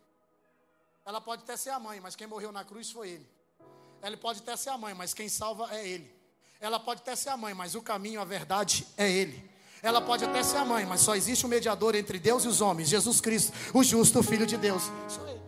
[1.05, 3.29] Ela pode até ser a mãe, mas quem morreu na cruz foi Ele.
[4.01, 6.13] Ela pode até ser a mãe, mas quem salva é Ele.
[6.59, 9.49] Ela pode até ser a mãe, mas o caminho, a verdade é Ele.
[9.81, 12.59] Ela pode até ser a mãe, mas só existe um mediador entre Deus e os
[12.59, 14.83] homens, Jesus Cristo, o justo Filho de Deus.
[15.07, 15.41] Só Ele.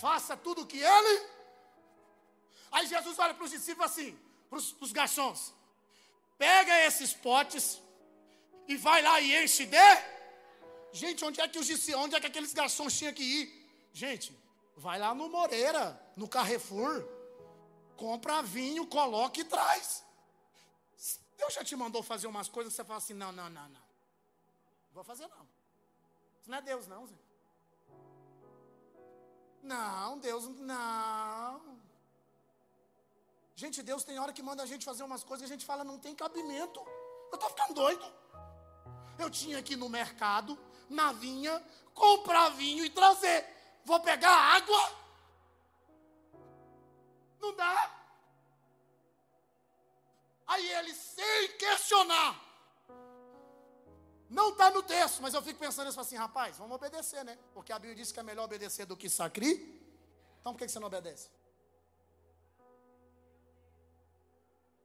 [0.00, 1.34] Faça tudo o que Ele
[2.74, 4.18] Aí Jesus olha para os discípulos assim,
[4.50, 5.54] para os garçons:
[6.36, 7.80] pega esses potes
[8.68, 9.76] e vai lá e enche de.
[10.92, 13.44] Gente, onde é que os onde é que aqueles garçons tinham que ir?
[13.92, 14.36] Gente,
[14.76, 17.04] vai lá no Moreira, no Carrefour,
[17.96, 20.04] compra vinho, coloca e traz.
[21.36, 23.84] Deus já te mandou fazer umas coisas que você fala assim: não, não, não, não.
[24.92, 25.46] Vou fazer não.
[26.40, 27.14] Isso não é Deus, não, Zé.
[29.62, 31.78] Não, Deus, não.
[33.56, 35.82] Gente, Deus tem hora que manda a gente fazer umas coisas e a gente fala,
[35.82, 36.80] não tem cabimento.
[37.32, 38.04] Eu estou ficando doido.
[39.18, 43.46] Eu tinha que ir no mercado, na vinha, comprar vinho e trazer.
[43.84, 45.04] Vou pegar água?
[47.40, 48.00] Não dá.
[50.46, 52.40] Aí ele, sem questionar,
[54.28, 57.38] não está no texto, mas eu fico pensando assim, rapaz, vamos obedecer, né?
[57.52, 59.52] Porque a Bíblia diz que é melhor obedecer do que sacri.
[60.40, 61.30] Então por que você não obedece?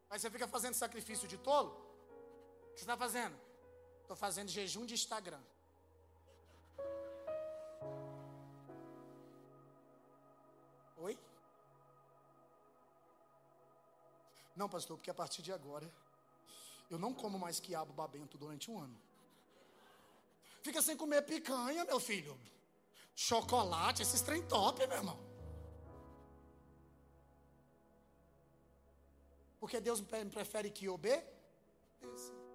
[0.10, 1.72] Mas você fica fazendo sacrifício de tolo?
[1.72, 3.36] O que você está fazendo?
[4.10, 5.40] Estou fazendo jejum de Instagram.
[10.98, 11.16] Oi?
[14.56, 15.88] Não, pastor, porque a partir de agora
[16.90, 19.00] eu não como mais quiabo babento durante um ano.
[20.64, 22.36] Fica sem comer picanha, meu filho.
[23.16, 25.20] Chocolate, esses trem top, meu irmão.
[29.60, 32.49] Porque Deus prefere que obedeça.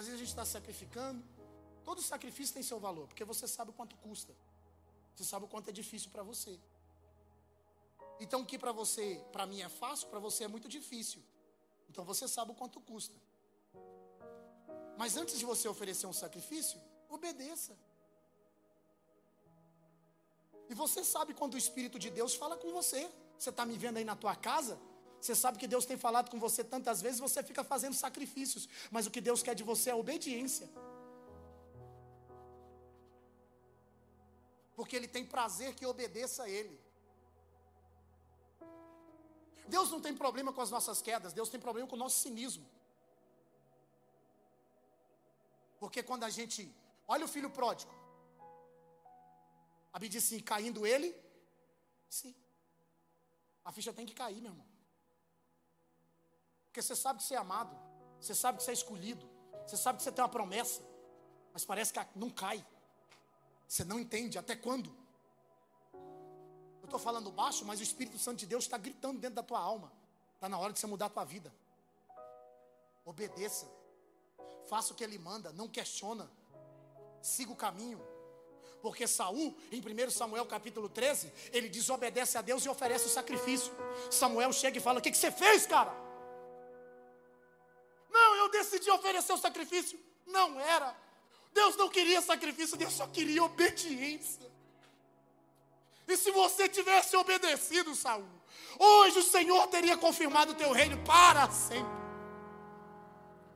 [0.00, 1.22] Às vezes a gente está sacrificando.
[1.84, 4.32] Todo sacrifício tem seu valor, porque você sabe o quanto custa.
[5.14, 6.58] Você sabe o quanto é difícil para você.
[8.18, 11.20] Então, o que para você, para mim é fácil, para você é muito difícil.
[11.90, 13.14] Então, você sabe o quanto custa.
[14.96, 17.76] Mas antes de você oferecer um sacrifício, obedeça.
[20.70, 23.02] E você sabe quando o Espírito de Deus fala com você.
[23.38, 24.80] Você está me vendo aí na tua casa?
[25.20, 29.06] Você sabe que Deus tem falado com você tantas vezes, você fica fazendo sacrifícios, mas
[29.06, 30.68] o que Deus quer de você é obediência.
[34.74, 36.80] Porque Ele tem prazer que obedeça a Ele.
[39.68, 42.66] Deus não tem problema com as nossas quedas, Deus tem problema com o nosso cinismo.
[45.78, 46.74] Porque quando a gente.
[47.06, 47.92] Olha o filho pródigo.
[49.92, 51.14] A Bíblia diz assim: caindo ele,
[52.08, 52.34] sim.
[53.64, 54.69] A ficha tem que cair, meu irmão.
[56.70, 57.76] Porque você sabe que você é amado,
[58.20, 59.28] você sabe que você é escolhido,
[59.66, 60.80] você sabe que você tem uma promessa,
[61.52, 62.64] mas parece que não cai.
[63.66, 64.88] Você não entende até quando.
[65.92, 69.58] Eu estou falando baixo, mas o Espírito Santo de Deus está gritando dentro da tua
[69.58, 69.92] alma.
[70.36, 71.52] Está na hora de você mudar a tua vida.
[73.04, 73.68] Obedeça.
[74.68, 76.30] Faça o que Ele manda, não questiona.
[77.20, 78.00] Siga o caminho.
[78.80, 83.72] Porque Saul, em 1 Samuel capítulo 13, ele desobedece a Deus e oferece o sacrifício.
[84.08, 86.09] Samuel chega e fala: O que, que você fez, cara?
[88.50, 89.98] Decidi oferecer o sacrifício.
[90.26, 90.96] Não era.
[91.52, 94.50] Deus não queria sacrifício, Deus só queria obediência.
[96.06, 98.26] E se você tivesse obedecido, Saul,
[98.78, 102.00] hoje o Senhor teria confirmado o teu reino para sempre.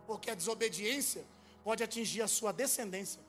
[0.07, 1.24] Porque a desobediência
[1.62, 3.20] pode atingir a sua descendência.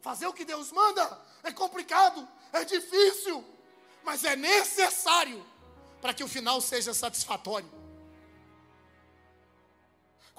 [0.00, 3.44] Fazer o que Deus manda é complicado, é difícil,
[4.02, 5.44] mas é necessário
[6.00, 7.79] para que o final seja satisfatório.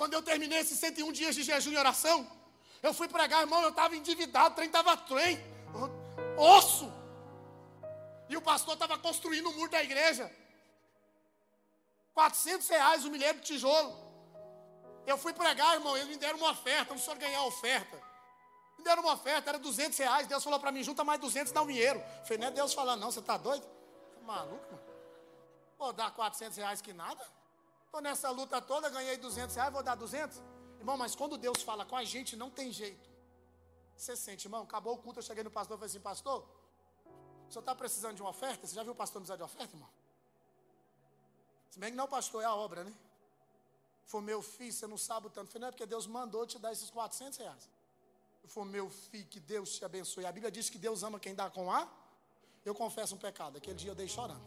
[0.02, 2.28] Quando eu terminei esses 101 dias de jejum e oração,
[2.82, 5.38] eu fui pregar, irmão, eu estava endividado, o trem estava trem,
[6.36, 6.92] osso.
[8.28, 10.26] E o pastor estava construindo o muro da igreja.
[12.16, 13.96] 400 reais o milheiro de tijolo.
[15.06, 17.96] Eu fui pregar, irmão, eles me deram uma oferta, não senhor ganhar a oferta.
[18.80, 20.26] Me deram uma oferta, era 200 reais.
[20.26, 22.00] Deus falou para mim: junta mais 200 dá um dinheiro.
[22.00, 23.68] Eu falei: não é Deus falando, não, você está doido?
[24.16, 24.84] Tá maluco, mano?
[25.78, 27.24] Vou dar 400 reais que nada.
[27.92, 30.42] Estou nessa luta toda, ganhei 200 reais, vou dar 200.
[30.80, 33.10] Irmão, mas quando Deus fala com a gente, não tem jeito.
[33.98, 36.48] Você sente, irmão, acabou o culto, eu cheguei no pastor e falei assim: pastor,
[37.50, 38.66] o senhor está precisando de uma oferta?
[38.66, 39.90] Você já viu o pastor precisar de oferta, irmão?
[41.70, 42.94] Se bem que não, pastor, é a obra, né?
[44.06, 45.48] Foi meu filho, você não sabe o tanto.
[45.48, 47.70] Eu falei, não é porque Deus mandou te dar esses 400 reais.
[48.48, 50.26] Foi meu filho, que Deus te abençoe.
[50.26, 51.86] A Bíblia diz que Deus ama quem dá com A.
[52.64, 53.58] Eu confesso um pecado.
[53.58, 54.42] Aquele dia eu dei chorando.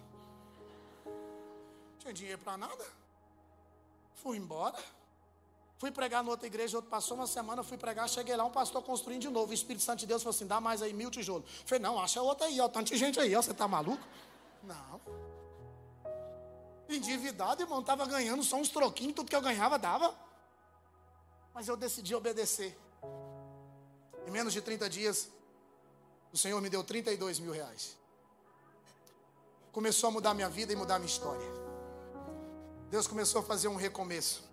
[1.05, 3.04] Não tinha dinheiro para nada.
[4.15, 4.77] Fui embora.
[5.79, 8.83] Fui pregar na outra igreja, outro passou uma semana, fui pregar, cheguei lá, um pastor
[8.83, 9.51] construindo de novo.
[9.51, 11.45] O Espírito Santo de Deus falou assim: dá mais aí mil tijolos.
[11.67, 12.69] Falei, não, acha outra aí, ó.
[12.69, 13.43] Tanta gente aí, ó.
[13.43, 14.03] Você tá maluco?
[14.63, 15.01] Não.
[16.89, 20.15] Endividado, irmão, estava ganhando só uns troquinhos, tudo que eu ganhava dava.
[21.53, 22.79] Mas eu decidi obedecer.
[24.27, 25.29] Em menos de 30 dias,
[26.33, 27.97] o Senhor me deu 32 mil reais.
[29.73, 31.64] Começou a mudar minha vida e mudar minha história.
[32.95, 34.45] Deus começou a fazer um recomeço.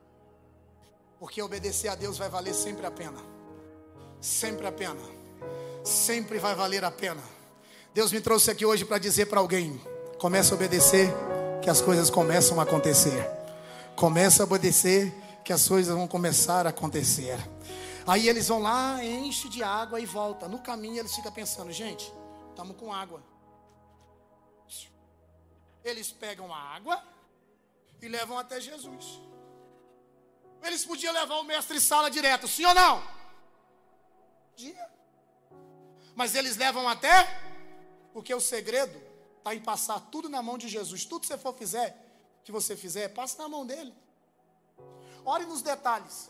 [1.19, 3.21] Porque obedecer a Deus vai valer sempre a pena.
[4.19, 4.99] Sempre a pena.
[5.83, 7.21] Sempre vai valer a pena.
[7.93, 9.79] Deus me trouxe aqui hoje para dizer para alguém:
[10.17, 11.13] comece a obedecer,
[11.61, 13.29] que as coisas começam a acontecer.
[13.95, 15.13] Comece a obedecer,
[15.45, 17.37] que as coisas vão começar a acontecer.
[18.07, 20.47] Aí eles vão lá, enche de água e volta.
[20.47, 22.11] No caminho eles ficam pensando, gente,
[22.49, 23.21] estamos com água.
[25.83, 27.03] Eles pegam a água
[28.01, 29.21] e levam até Jesus.
[30.63, 33.03] Eles podiam levar o mestre sala direto, sim ou não?
[34.55, 34.89] Dia.
[36.15, 37.27] Mas eles levam até,
[38.13, 39.01] porque o segredo
[39.37, 41.05] está em passar tudo na mão de Jesus.
[41.05, 41.97] Tudo que você for fizer,
[42.43, 43.93] que você fizer, passe na mão dele.
[45.25, 46.29] Ore nos detalhes.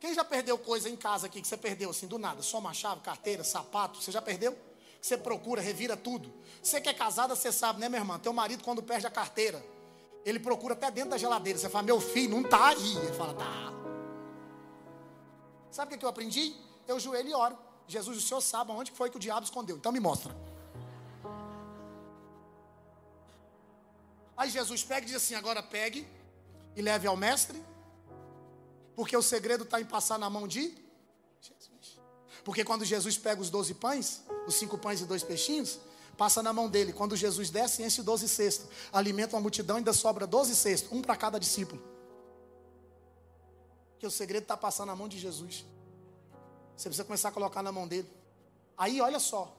[0.00, 2.42] Quem já perdeu coisa em casa aqui que você perdeu assim do nada?
[2.42, 4.56] Só uma chave, carteira, sapato, você já perdeu?
[5.00, 6.32] Você procura, revira tudo.
[6.62, 8.18] Você que é casada, você sabe, né, minha irmã?
[8.18, 9.64] Teu marido, quando perde a carteira,
[10.24, 11.58] ele procura até dentro da geladeira.
[11.58, 12.96] Você fala, meu filho, não tá aí.
[12.96, 13.72] Ele fala, tá.
[15.70, 16.54] Sabe o que eu aprendi?
[16.86, 17.58] Eu joelho e oro.
[17.86, 19.76] Jesus, o Senhor sabe onde foi que o diabo escondeu.
[19.76, 20.34] Então me mostra.
[24.36, 26.06] Aí Jesus pega e diz assim: agora pegue
[26.74, 27.62] e leve ao mestre
[28.94, 30.74] porque o segredo está em passar na mão de
[31.40, 32.00] Jesus.
[32.44, 35.80] Porque quando Jesus pega os doze pães, os cinco pães e dois peixinhos,
[36.14, 36.92] passa na mão dele.
[36.92, 38.68] Quando Jesus desce, enche doze cestos.
[38.92, 41.82] Alimenta uma multidão e ainda sobra doze cestos, um para cada discípulo.
[43.92, 45.64] Porque o segredo está passando na mão de Jesus.
[46.76, 48.10] Você precisa começar a colocar na mão dele.
[48.76, 49.56] Aí, olha só.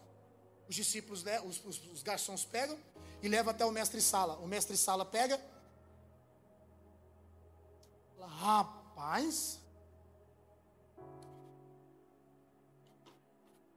[0.67, 2.77] Os discípulos, os, os, os garçons pegam
[3.21, 4.35] e levam até o mestre sala.
[4.37, 5.39] O mestre sala pega.
[8.39, 9.59] Rapaz,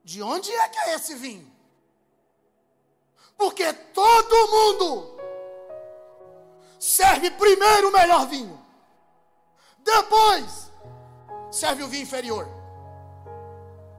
[0.03, 1.58] de onde é que é esse vinho?
[3.39, 5.17] Porque todo mundo
[6.79, 8.61] serve primeiro o melhor vinho,
[9.79, 10.73] depois
[11.51, 12.49] serve o vinho inferior.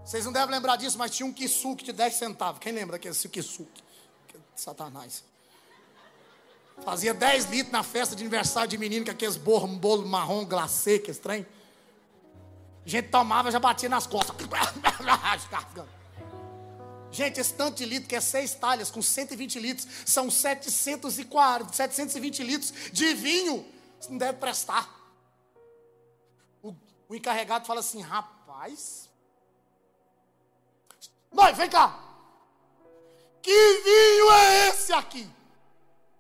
[0.04, 2.60] Vocês não devem lembrar disso, mas tinha um kisuke de 10 centavos.
[2.60, 3.82] Quem lembra daquele kisuke?
[4.56, 5.24] Satanás.
[6.84, 11.12] Fazia 10 litros na festa de aniversário de menino, com aqueles bolo, marrom glacê, que
[11.12, 11.46] estranho.
[12.86, 14.36] A gente tomava, já batia nas costas.
[17.12, 22.44] Gente, esse tanto de litro, que é seis talhas, com 120 litros, são 740, 720
[22.44, 23.66] litros de vinho.
[24.00, 24.88] Isso não deve prestar.
[26.62, 26.74] O,
[27.08, 29.10] o encarregado fala assim: rapaz,
[31.32, 32.00] nós, vem cá.
[33.42, 35.30] Que vinho é esse aqui?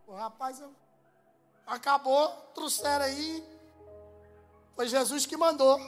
[0.07, 0.61] O rapaz
[1.65, 3.43] acabou, trouxeram aí.
[4.75, 5.79] Foi Jesus que mandou.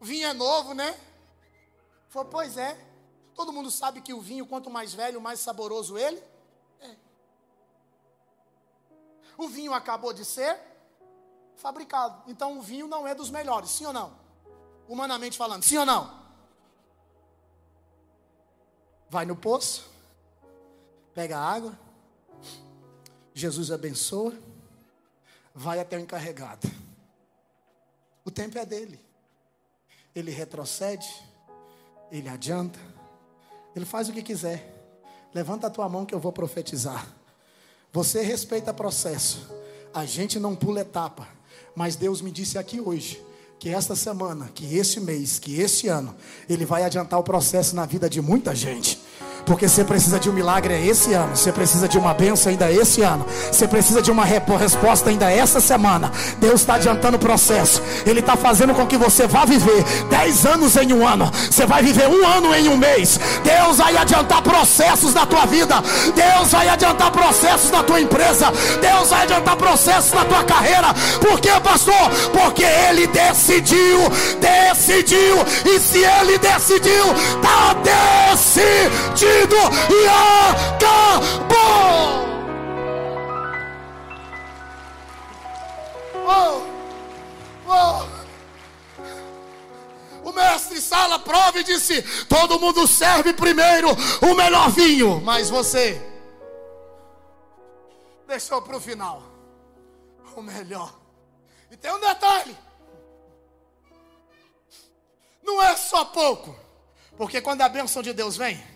[0.00, 0.98] vinho é novo, né?
[2.14, 2.78] Falei, pois é.
[3.34, 6.22] Todo mundo sabe que o vinho, quanto mais velho, mais saboroso ele.
[6.80, 6.94] É.
[9.36, 10.56] O vinho acabou de ser
[11.56, 12.22] fabricado.
[12.30, 14.16] Então o vinho não é dos melhores, sim ou não?
[14.86, 16.22] Humanamente falando, sim ou não?
[19.10, 19.90] Vai no poço,
[21.14, 21.76] pega água,
[23.32, 24.32] Jesus abençoa,
[25.52, 26.68] vai até o encarregado.
[28.24, 29.04] O tempo é dele.
[30.14, 31.08] Ele retrocede,
[32.18, 32.78] ele adianta,
[33.74, 34.72] ele faz o que quiser.
[35.34, 37.06] Levanta a tua mão que eu vou profetizar.
[37.92, 39.50] Você respeita processo.
[39.92, 41.26] A gente não pula etapa.
[41.74, 43.20] Mas Deus me disse aqui hoje
[43.58, 46.14] que esta semana, que esse mês, que esse ano,
[46.48, 49.00] Ele vai adiantar o processo na vida de muita gente.
[49.46, 51.36] Porque você precisa de um milagre esse ano.
[51.36, 53.26] Você precisa de uma bênção ainda esse ano.
[53.50, 56.10] Você precisa de uma resposta ainda essa semana.
[56.38, 57.82] Deus está adiantando o processo.
[58.06, 61.30] Ele está fazendo com que você vá viver dez anos em um ano.
[61.50, 63.20] Você vai viver um ano em um mês.
[63.42, 65.76] Deus vai adiantar processos na tua vida.
[66.14, 68.50] Deus vai adiantar processos na tua empresa.
[68.80, 70.94] Deus vai adiantar processos na tua carreira.
[71.20, 72.10] Por quê, pastor?
[72.32, 73.98] Porque Ele decidiu.
[74.40, 75.36] Decidiu.
[75.66, 79.33] E se Ele decidiu, está decidido
[79.90, 81.54] e acabou.
[86.26, 86.62] Oh,
[87.68, 88.04] oh.
[90.28, 93.88] O mestre Sala prova e disse: todo mundo serve primeiro
[94.22, 96.00] o melhor vinho, mas você
[98.26, 99.22] deixou para o final
[100.36, 100.94] o melhor.
[101.70, 102.56] E tem um detalhe:
[105.42, 106.56] não é só pouco,
[107.16, 108.73] porque quando a bênção de Deus vem,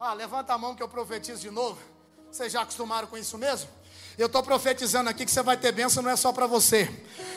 [0.00, 1.78] ah, levanta a mão que eu profetizo de novo.
[2.30, 3.68] Vocês já acostumaram com isso mesmo?
[4.16, 6.90] Eu estou profetizando aqui que você vai ter bênção, não é só para você.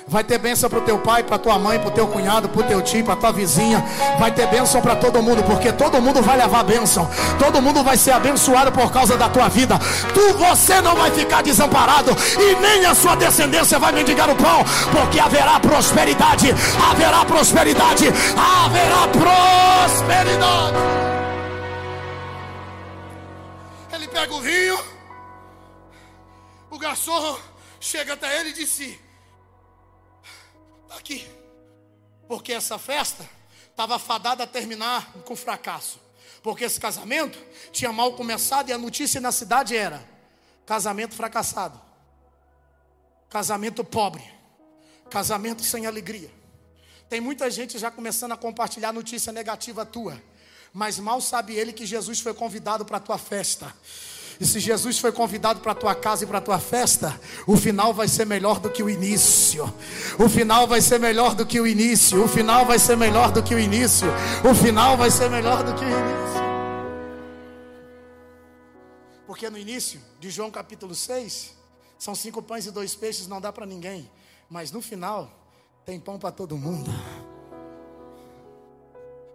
[0.07, 2.61] Vai ter bênção para o teu pai, para tua mãe, para o teu cunhado, para
[2.61, 3.83] o teu tio, para tua vizinha.
[4.19, 7.07] Vai ter bênção para todo mundo, porque todo mundo vai levar bênção.
[7.37, 9.77] Todo mundo vai ser abençoado por causa da tua vida.
[10.13, 14.63] Tu, você não vai ficar desamparado e nem a sua descendência vai mendigar o pão,
[14.91, 16.51] porque haverá prosperidade,
[16.89, 21.10] haverá prosperidade, haverá prosperidade.
[24.11, 24.77] Pega o vinho,
[26.69, 27.39] o garçom
[27.79, 28.99] chega até ele e disse:
[30.83, 31.25] Está aqui,
[32.27, 33.27] porque essa festa
[33.69, 35.99] estava fadada a terminar com fracasso,
[36.43, 37.39] porque esse casamento
[37.71, 40.03] tinha mal começado e a notícia na cidade era:
[40.65, 41.81] casamento fracassado,
[43.29, 44.23] casamento pobre,
[45.09, 46.31] casamento sem alegria.
[47.09, 50.21] Tem muita gente já começando a compartilhar notícia negativa tua
[50.73, 53.73] mas mal sabe ele que Jesus foi convidado para a tua festa.
[54.39, 57.55] E se Jesus foi convidado para a tua casa e para a tua festa, o
[57.55, 59.71] final vai ser melhor do que o início.
[60.17, 62.23] O final vai ser melhor do que o início.
[62.23, 64.07] O final vai ser melhor do que o início.
[64.49, 66.41] O final vai ser melhor do que o início.
[69.27, 71.53] Porque no início de João capítulo 6,
[71.99, 74.09] são cinco pães e dois peixes, não dá para ninguém.
[74.49, 75.31] Mas no final,
[75.85, 76.89] tem pão para todo mundo.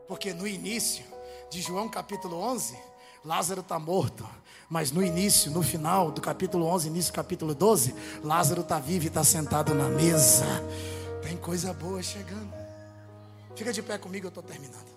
[0.08, 1.04] Porque no início,
[1.50, 2.76] de João capítulo 11,
[3.24, 4.26] Lázaro está morto.
[4.68, 7.94] Mas no início, no final do capítulo 11, início do capítulo 12,
[8.24, 10.44] Lázaro está vivo e está sentado na mesa.
[11.22, 12.52] Tem coisa boa chegando.
[13.54, 14.95] Fica de pé comigo, eu estou terminando.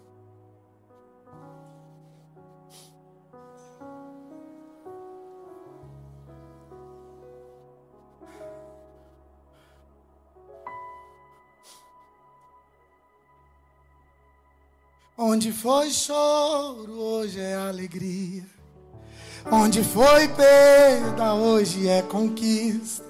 [15.22, 18.46] Onde foi choro, hoje é alegria.
[19.52, 23.04] Onde foi perda, hoje é conquista.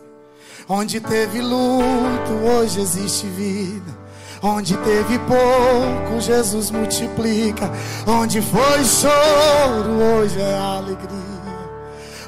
[0.68, 3.95] Onde teve luto, hoje existe vida.
[4.41, 7.72] Onde teve pouco, Jesus multiplica.
[8.07, 11.20] Onde foi choro, hoje é alegria.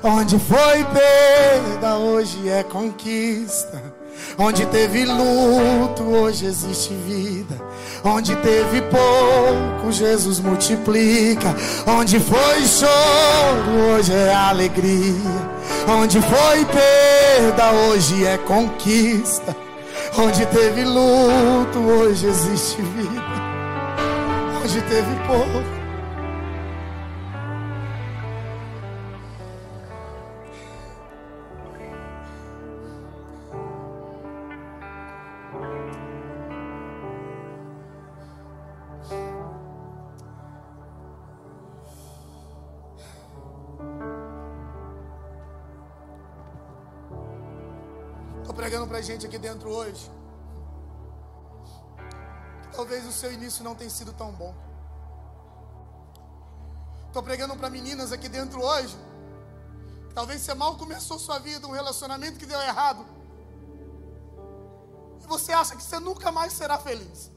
[0.03, 3.82] Onde foi perda, hoje é conquista.
[4.38, 7.59] Onde teve luto, hoje existe vida.
[8.04, 11.56] Onde teve pouco, Jesus multiplica.
[11.86, 15.52] Onde foi choro, hoje é alegria.
[15.88, 19.56] Onde foi perda, hoje é conquista.
[20.18, 23.41] Onde teve luto, hoje existe vida.
[24.64, 25.80] Onde teve pouco.
[48.99, 50.09] Gente aqui dentro hoje.
[52.75, 54.55] talvez o seu início não tenha sido tão bom.
[57.07, 58.97] Estou pregando para meninas aqui dentro hoje.
[60.15, 63.05] Talvez você mal começou sua vida, um relacionamento que deu errado.
[65.21, 67.29] E você acha que você nunca mais será feliz.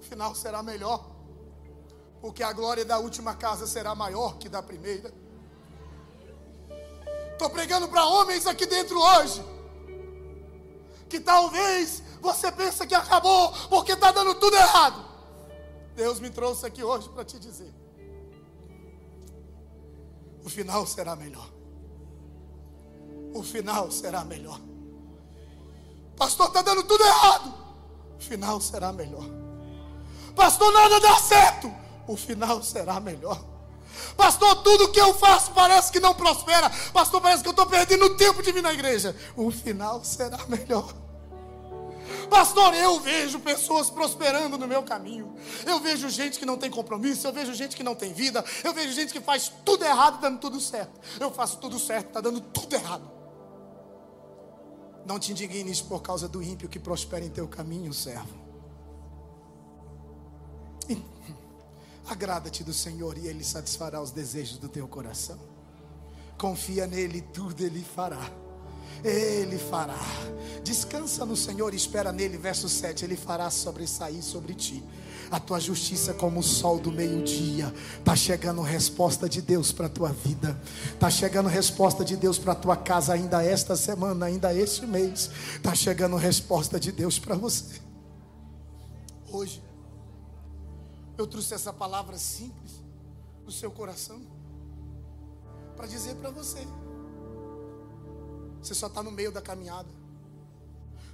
[0.00, 1.06] O final será melhor.
[2.20, 5.12] Porque a glória da última casa será maior que da primeira.
[7.32, 9.55] Estou pregando para homens aqui dentro hoje.
[11.08, 15.04] Que talvez você pense que acabou porque está dando tudo errado.
[15.94, 17.72] Deus me trouxe aqui hoje para te dizer:
[20.44, 21.50] o final será melhor.
[23.34, 24.60] O final será melhor.
[26.16, 27.54] Pastor, está dando tudo errado.
[28.18, 29.24] O final será melhor.
[30.34, 31.68] Pastor, nada dá certo.
[32.06, 33.55] O final será melhor.
[34.16, 36.70] Pastor, tudo que eu faço parece que não prospera.
[36.92, 39.14] Pastor, parece que eu estou perdendo tempo de vir na igreja.
[39.36, 40.92] O final será melhor.
[42.30, 45.34] Pastor, eu vejo pessoas prosperando no meu caminho.
[45.64, 47.26] Eu vejo gente que não tem compromisso.
[47.26, 48.44] Eu vejo gente que não tem vida.
[48.64, 50.98] Eu vejo gente que faz tudo errado, dando tudo certo.
[51.20, 53.10] Eu faço tudo certo, está dando tudo errado.
[55.04, 58.45] Não te indignes por causa do ímpio que prospera em teu caminho, servo.
[62.08, 65.38] Agrada-te do Senhor e Ele satisfará os desejos do teu coração.
[66.38, 68.30] Confia nele, tudo Ele fará.
[69.04, 69.98] Ele fará.
[70.62, 72.36] Descansa no Senhor e espera nele.
[72.38, 74.82] Verso 7: Ele fará sobressair sobre ti
[75.30, 77.72] a tua justiça como o sol do meio-dia.
[78.04, 80.60] Tá chegando resposta de Deus para tua vida.
[80.98, 85.30] Tá chegando resposta de Deus para tua casa ainda esta semana, ainda este mês.
[85.62, 87.80] Tá chegando resposta de Deus para você.
[89.30, 89.65] Hoje
[91.16, 92.82] eu trouxe essa palavra simples
[93.44, 94.20] no seu coração
[95.76, 96.66] para dizer para você:
[98.60, 99.88] você só está no meio da caminhada,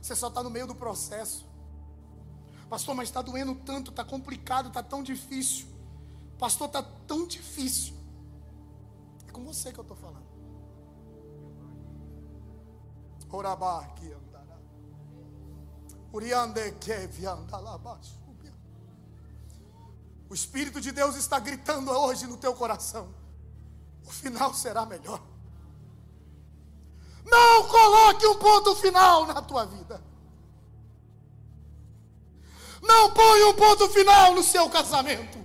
[0.00, 1.50] você só está no meio do processo.
[2.68, 5.66] Pastor, mas está doendo tanto, está complicado, está tão difícil.
[6.38, 7.94] Pastor, está tão difícil.
[9.28, 10.32] É com você que eu estou falando.
[13.34, 14.59] Orabá aqui andará.
[16.12, 18.21] Uriande que viandalabaixo.
[20.32, 23.14] O Espírito de Deus está gritando hoje no teu coração.
[24.06, 25.20] O final será melhor.
[27.22, 30.02] Não coloque um ponto final na tua vida.
[32.80, 35.38] Não ponha um ponto final no seu casamento.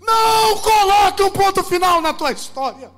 [0.00, 2.92] Não coloque um ponto final na tua história.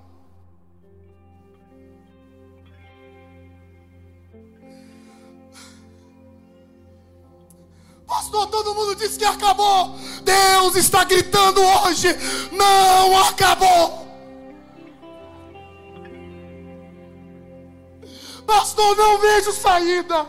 [8.15, 9.99] Pastor, todo mundo disse que acabou.
[10.23, 12.07] Deus está gritando hoje:
[12.53, 14.07] não acabou.
[18.47, 20.27] Pastor, não vejo saída.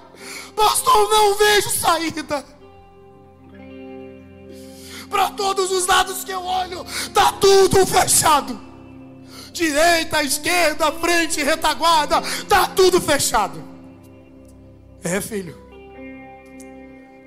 [0.55, 2.43] Pastor, não vejo saída.
[5.07, 8.59] Para todos os lados que eu olho, está tudo fechado.
[9.53, 13.63] Direita, esquerda, frente, retaguarda, está tudo fechado.
[15.03, 15.64] É, filho.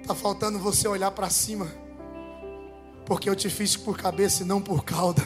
[0.09, 1.69] Está faltando você olhar para cima.
[3.05, 5.23] Porque eu te fiz por cabeça e não por cauda.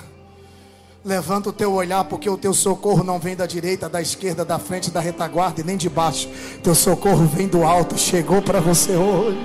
[1.04, 4.58] Levanta o teu olhar, porque o teu socorro não vem da direita, da esquerda, da
[4.58, 6.28] frente, da retaguarda e nem de baixo.
[6.64, 9.38] Teu socorro vem do alto, chegou para você hoje.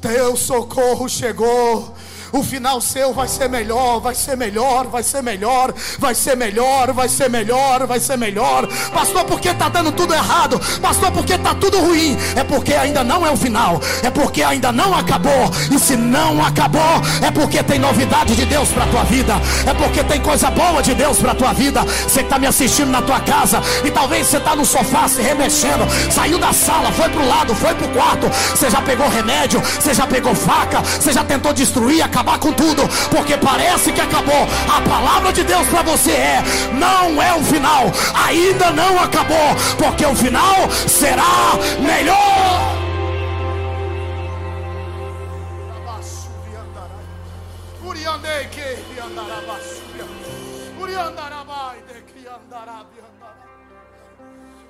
[0.00, 1.94] Teu socorro chegou.
[2.32, 6.90] O final seu vai ser melhor, vai ser melhor, vai ser melhor, vai ser melhor,
[6.90, 8.66] vai ser melhor, vai ser melhor.
[8.90, 10.58] Pastor, porque está dando tudo errado?
[10.80, 12.16] Pastor, porque está tudo ruim?
[12.34, 15.50] É porque ainda não é o final, é porque ainda não acabou.
[15.70, 16.80] E se não acabou,
[17.20, 19.34] é porque tem novidade de Deus para tua vida,
[19.66, 21.82] é porque tem coisa boa de Deus para tua vida.
[21.82, 25.84] Você está me assistindo na tua casa e talvez você está no sofá se remexendo,
[26.10, 28.26] saiu da sala, foi para o lado, foi para o quarto.
[28.56, 32.52] Você já pegou remédio, você já pegou faca, você já tentou destruir, acabar acabar com
[32.52, 34.46] tudo, porque parece que acabou.
[34.68, 36.42] A palavra de Deus para você é:
[36.72, 39.36] não é o final, ainda não acabou,
[39.76, 42.80] porque o final será melhor.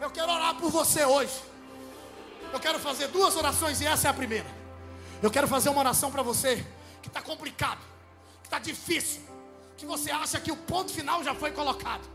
[0.01, 1.33] Eu quero orar por você hoje.
[2.53, 4.47] Eu quero fazer duas orações e essa é a primeira.
[5.23, 6.67] Eu quero fazer uma oração para você
[7.03, 7.81] que está complicado,
[8.43, 9.21] que está difícil,
[9.77, 12.09] que você acha que o ponto final já foi colocado,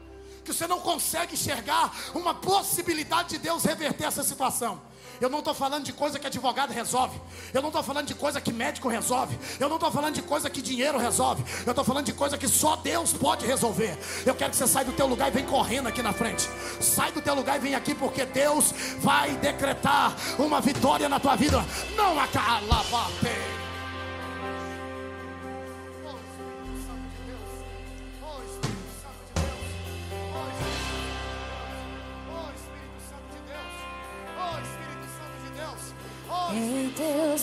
[0.43, 4.81] que você não consegue enxergar uma possibilidade de Deus reverter essa situação.
[5.19, 7.19] Eu não estou falando de coisa que advogado resolve.
[7.53, 9.37] Eu não estou falando de coisa que médico resolve.
[9.59, 11.43] Eu não estou falando de coisa que dinheiro resolve.
[11.65, 13.97] Eu estou falando de coisa que só Deus pode resolver.
[14.25, 16.47] Eu quero que você saia do teu lugar e vem correndo aqui na frente.
[16.79, 21.35] Sai do teu lugar e vem aqui porque Deus vai decretar uma vitória na tua
[21.35, 21.65] vida.
[21.95, 22.83] Não acala,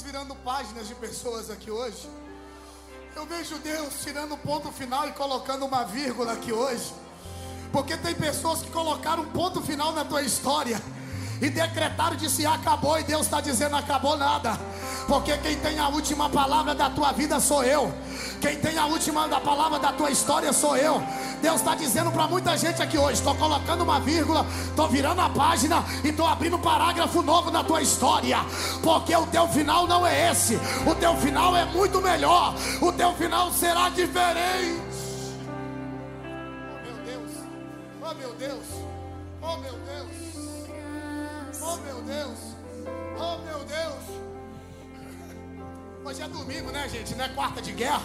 [0.00, 2.08] Deus virando páginas de pessoas aqui hoje.
[3.14, 6.92] Eu vejo Deus tirando o ponto final e colocando uma vírgula aqui hoje.
[7.72, 10.80] Porque tem pessoas que colocaram um ponto final na tua história
[11.40, 14.58] e decretaram de se acabou e Deus está dizendo acabou nada.
[15.06, 17.92] Porque quem tem a última palavra da tua vida sou eu.
[18.40, 21.02] Quem tem a última da palavra da tua história sou eu.
[21.40, 25.28] Deus está dizendo para muita gente aqui hoje: estou colocando uma vírgula, estou virando a
[25.28, 28.38] página e estou abrindo um parágrafo novo na tua história,
[28.82, 33.12] porque o teu final não é esse, o teu final é muito melhor, o teu
[33.14, 34.90] final será diferente.
[36.82, 37.30] Oh meu Deus,
[38.02, 38.66] oh meu Deus,
[39.40, 40.08] oh meu Deus,
[41.62, 42.38] oh meu Deus,
[43.18, 44.20] oh meu Deus.
[46.04, 47.14] Hoje é domingo, né, gente?
[47.14, 48.02] Não é quarta de guerra.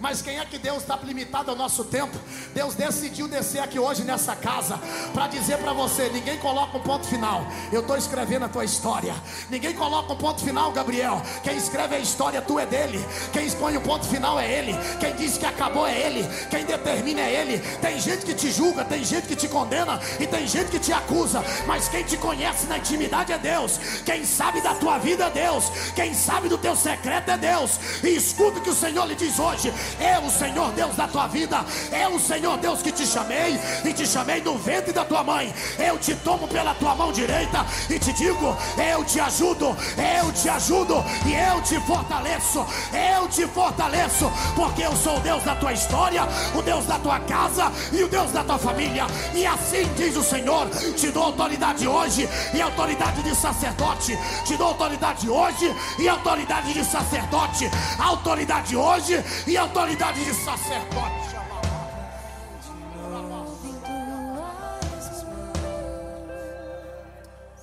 [0.00, 2.18] Mas quem é que Deus está limitado ao nosso tempo?
[2.54, 4.80] Deus decidiu descer aqui hoje nessa casa
[5.12, 7.46] para dizer para você: ninguém coloca um ponto final.
[7.70, 9.14] Eu estou escrevendo a tua história.
[9.50, 11.20] Ninguém coloca um ponto final, Gabriel.
[11.44, 13.04] Quem escreve a história tu é dele.
[13.32, 14.74] Quem expõe o ponto final é ele.
[14.98, 16.26] Quem diz que acabou é ele.
[16.48, 17.58] Quem determina é ele.
[17.58, 20.92] Tem gente que te julga, tem gente que te condena e tem gente que te
[20.94, 21.44] acusa.
[21.66, 23.78] Mas quem te conhece na intimidade é Deus.
[24.06, 25.70] Quem sabe da tua vida é Deus.
[25.94, 27.78] Quem sabe do teu secreto é Deus.
[28.02, 29.70] E escuta o que o Senhor lhe diz hoje.
[29.98, 31.64] É o Senhor Deus da tua vida.
[31.90, 35.52] É o Senhor Deus que te chamei e te chamei no ventre da tua mãe.
[35.78, 40.48] Eu te tomo pela tua mão direita e te digo: eu te ajudo, eu te
[40.48, 42.64] ajudo e eu te fortaleço.
[42.92, 46.22] Eu te fortaleço, porque eu sou o Deus da tua história,
[46.54, 49.06] o Deus da tua casa e o Deus da tua família.
[49.34, 54.18] E assim diz o Senhor: te dou autoridade hoje e autoridade de sacerdote.
[54.44, 57.70] Te dou autoridade hoje e autoridade de sacerdote.
[57.98, 61.36] Autoridade hoje e autoridade autoridade de sacerdote.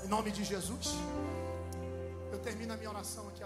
[0.03, 0.95] Em nome de Jesus,
[2.31, 3.36] eu termino a minha oração aqui.